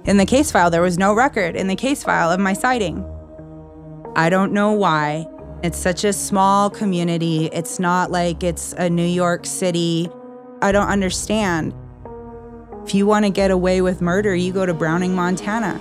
In 0.06 0.18
the 0.18 0.26
case 0.26 0.52
file, 0.52 0.70
there 0.70 0.82
was 0.82 0.98
no 0.98 1.14
record 1.14 1.56
in 1.56 1.68
the 1.68 1.76
case 1.76 2.04
file 2.04 2.32
of 2.32 2.40
my 2.40 2.54
sighting. 2.54 3.04
I 4.16 4.30
don't 4.30 4.54
know 4.54 4.72
why. 4.72 5.28
It's 5.64 5.78
such 5.78 6.04
a 6.04 6.14
small 6.14 6.70
community. 6.70 7.48
It's 7.48 7.80
not 7.80 8.12
like 8.12 8.44
it's 8.44 8.74
a 8.74 8.90
New 8.90 9.06
York 9.06 9.46
City. 9.46 10.10
I 10.62 10.72
don't 10.72 10.88
understand. 10.88 11.74
If 12.86 12.94
you 12.94 13.08
want 13.08 13.26
to 13.26 13.32
get 13.32 13.50
away 13.50 13.82
with 13.82 14.02
murder, 14.02 14.36
you 14.36 14.54
go 14.54 14.66
to 14.66 14.74
Browning, 14.74 15.16
Montana. 15.16 15.80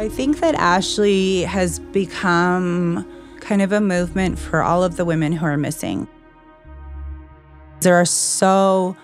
I 0.00 0.08
think 0.08 0.40
that 0.40 0.54
Ashley 0.54 1.42
has 1.42 1.78
become 1.78 3.06
kind 3.40 3.60
of 3.60 3.70
a 3.70 3.82
movement 3.82 4.38
for 4.38 4.62
all 4.62 4.82
of 4.82 4.96
the 4.96 5.04
women 5.04 5.30
who 5.30 5.44
are 5.44 5.58
missing. 5.58 6.08
There 7.82 7.96
are 7.96 8.06
so 8.06 8.96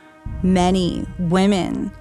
many 0.42 1.05
women 1.18 1.92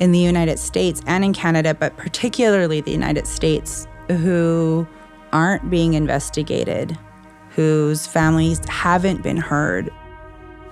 in 0.00 0.10
the 0.10 0.18
United 0.18 0.58
States 0.58 1.00
and 1.06 1.24
in 1.24 1.34
Canada, 1.34 1.72
but 1.72 1.96
particularly 1.96 2.80
the 2.80 2.90
United 2.90 3.28
States, 3.28 3.86
who 4.08 4.88
aren't 5.32 5.70
being 5.70 5.94
investigated, 5.94 6.98
whose 7.50 8.08
families 8.08 8.60
haven't 8.68 9.22
been 9.22 9.36
heard. 9.36 9.88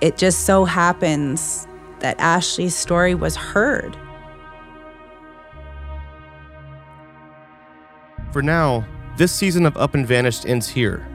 It 0.01 0.17
just 0.17 0.41
so 0.41 0.65
happens 0.65 1.69
that 1.99 2.19
Ashley's 2.19 2.75
story 2.75 3.15
was 3.15 3.37
heard. 3.37 3.97
For 8.35 8.41
now, 8.41 8.85
this 9.15 9.31
season 9.31 9.65
of 9.65 9.77
Up 9.77 9.93
and 9.95 10.05
Vanished 10.05 10.45
ends 10.45 10.67
here. 10.67 11.07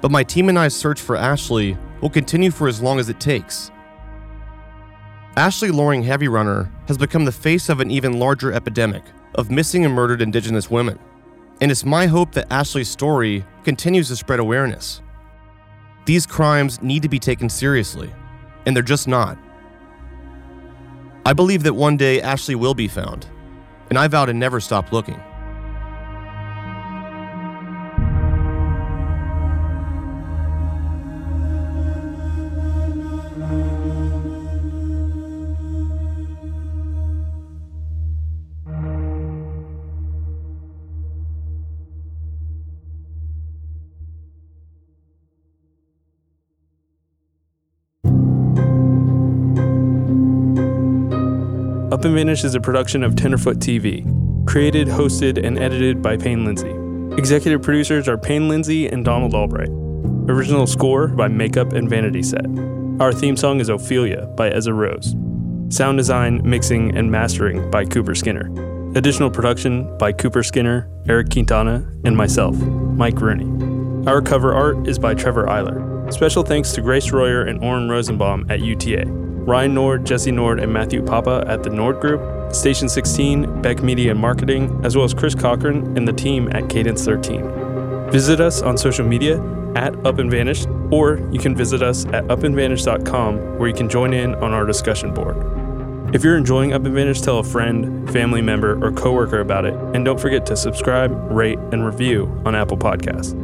But 0.00 0.12
my 0.12 0.22
team 0.22 0.48
and 0.48 0.56
I's 0.56 0.72
search 0.72 1.00
for 1.00 1.16
Ashley 1.16 1.76
will 2.00 2.08
continue 2.08 2.52
for 2.52 2.68
as 2.68 2.80
long 2.80 3.00
as 3.00 3.08
it 3.08 3.18
takes. 3.18 3.72
Ashley 5.36 5.72
Loring 5.72 6.04
Heavy 6.04 6.28
Runner 6.28 6.70
has 6.86 6.96
become 6.96 7.24
the 7.24 7.32
face 7.32 7.68
of 7.68 7.80
an 7.80 7.90
even 7.90 8.20
larger 8.20 8.52
epidemic 8.52 9.02
of 9.34 9.50
missing 9.50 9.84
and 9.84 9.92
murdered 9.92 10.22
Indigenous 10.22 10.70
women. 10.70 11.00
And 11.60 11.72
it's 11.72 11.84
my 11.84 12.06
hope 12.06 12.30
that 12.34 12.46
Ashley's 12.48 12.88
story 12.88 13.44
continues 13.64 14.06
to 14.06 14.14
spread 14.14 14.38
awareness. 14.38 15.02
These 16.04 16.26
crimes 16.26 16.80
need 16.80 17.02
to 17.02 17.08
be 17.08 17.18
taken 17.18 17.48
seriously, 17.48 18.14
and 18.66 18.76
they're 18.76 18.84
just 18.84 19.08
not. 19.08 19.36
I 21.26 21.32
believe 21.32 21.64
that 21.64 21.74
one 21.74 21.96
day 21.96 22.22
Ashley 22.22 22.54
will 22.54 22.74
be 22.74 22.86
found, 22.86 23.26
and 23.88 23.98
I 23.98 24.06
vow 24.06 24.26
to 24.26 24.32
never 24.32 24.60
stop 24.60 24.92
looking. 24.92 25.20
Up 52.04 52.08
and 52.08 52.16
Vanish 52.16 52.44
is 52.44 52.54
a 52.54 52.60
production 52.60 53.02
of 53.02 53.16
Tenderfoot 53.16 53.60
TV. 53.60 54.04
Created, 54.46 54.88
hosted, 54.88 55.42
and 55.42 55.58
edited 55.58 56.02
by 56.02 56.18
Payne 56.18 56.44
Lindsay. 56.44 56.68
Executive 57.16 57.62
producers 57.62 58.08
are 58.10 58.18
Payne 58.18 58.46
Lindsay 58.46 58.86
and 58.86 59.06
Donald 59.06 59.32
Albright. 59.32 59.70
Original 60.28 60.66
score 60.66 61.08
by 61.08 61.28
Makeup 61.28 61.72
and 61.72 61.88
Vanity 61.88 62.22
Set. 62.22 62.44
Our 63.00 63.10
theme 63.10 63.38
song 63.38 63.58
is 63.58 63.70
Ophelia 63.70 64.26
by 64.36 64.50
Ezra 64.50 64.74
Rose. 64.74 65.14
Sound 65.70 65.96
design, 65.96 66.42
mixing, 66.44 66.94
and 66.94 67.10
mastering 67.10 67.70
by 67.70 67.86
Cooper 67.86 68.14
Skinner. 68.14 68.50
Additional 68.94 69.30
production 69.30 69.96
by 69.96 70.12
Cooper 70.12 70.42
Skinner, 70.42 70.86
Eric 71.08 71.30
Quintana, 71.30 71.90
and 72.04 72.14
myself, 72.14 72.54
Mike 72.54 73.22
Rooney. 73.22 74.06
Our 74.06 74.20
cover 74.20 74.52
art 74.52 74.86
is 74.86 74.98
by 74.98 75.14
Trevor 75.14 75.46
Eiler. 75.46 76.12
Special 76.12 76.42
thanks 76.42 76.72
to 76.72 76.82
Grace 76.82 77.12
Royer 77.12 77.44
and 77.44 77.64
Oren 77.64 77.88
Rosenbaum 77.88 78.44
at 78.50 78.60
UTA, 78.60 79.06
Ryan 79.46 79.74
Nord, 79.74 80.06
Jesse 80.06 80.32
Nord, 80.32 80.58
and 80.58 80.72
Matthew 80.72 81.02
Papa 81.02 81.44
at 81.46 81.62
the 81.62 81.68
Nord 81.68 82.00
Group, 82.00 82.54
Station 82.54 82.88
16, 82.88 83.60
Beck 83.60 83.82
Media 83.82 84.12
and 84.12 84.20
Marketing, 84.20 84.80
as 84.84 84.96
well 84.96 85.04
as 85.04 85.12
Chris 85.12 85.34
Cochran 85.34 85.96
and 85.98 86.08
the 86.08 86.14
team 86.14 86.48
at 86.52 86.70
Cadence 86.70 87.04
13. 87.04 88.10
Visit 88.10 88.40
us 88.40 88.62
on 88.62 88.78
social 88.78 89.06
media 89.06 89.42
at 89.76 89.94
Up 90.06 90.18
and 90.18 90.30
Vanished, 90.30 90.66
or 90.90 91.18
you 91.30 91.38
can 91.38 91.54
visit 91.54 91.82
us 91.82 92.06
at 92.06 92.24
upandvanished.com 92.28 93.58
where 93.58 93.68
you 93.68 93.74
can 93.74 93.88
join 93.88 94.14
in 94.14 94.34
on 94.36 94.52
our 94.52 94.64
discussion 94.64 95.12
board. 95.12 95.36
If 96.14 96.24
you're 96.24 96.36
enjoying 96.38 96.72
Up 96.72 96.84
and 96.84 96.94
Vanished, 96.94 97.24
tell 97.24 97.40
a 97.40 97.44
friend, 97.44 98.10
family 98.10 98.40
member, 98.40 98.82
or 98.82 98.92
coworker 98.92 99.40
about 99.40 99.66
it, 99.66 99.74
and 99.94 100.06
don't 100.06 100.20
forget 100.20 100.46
to 100.46 100.56
subscribe, 100.56 101.10
rate, 101.30 101.58
and 101.72 101.84
review 101.84 102.30
on 102.46 102.54
Apple 102.54 102.78
Podcasts. 102.78 103.38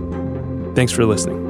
Thanks 0.75 0.93
for 0.93 1.05
listening. 1.05 1.50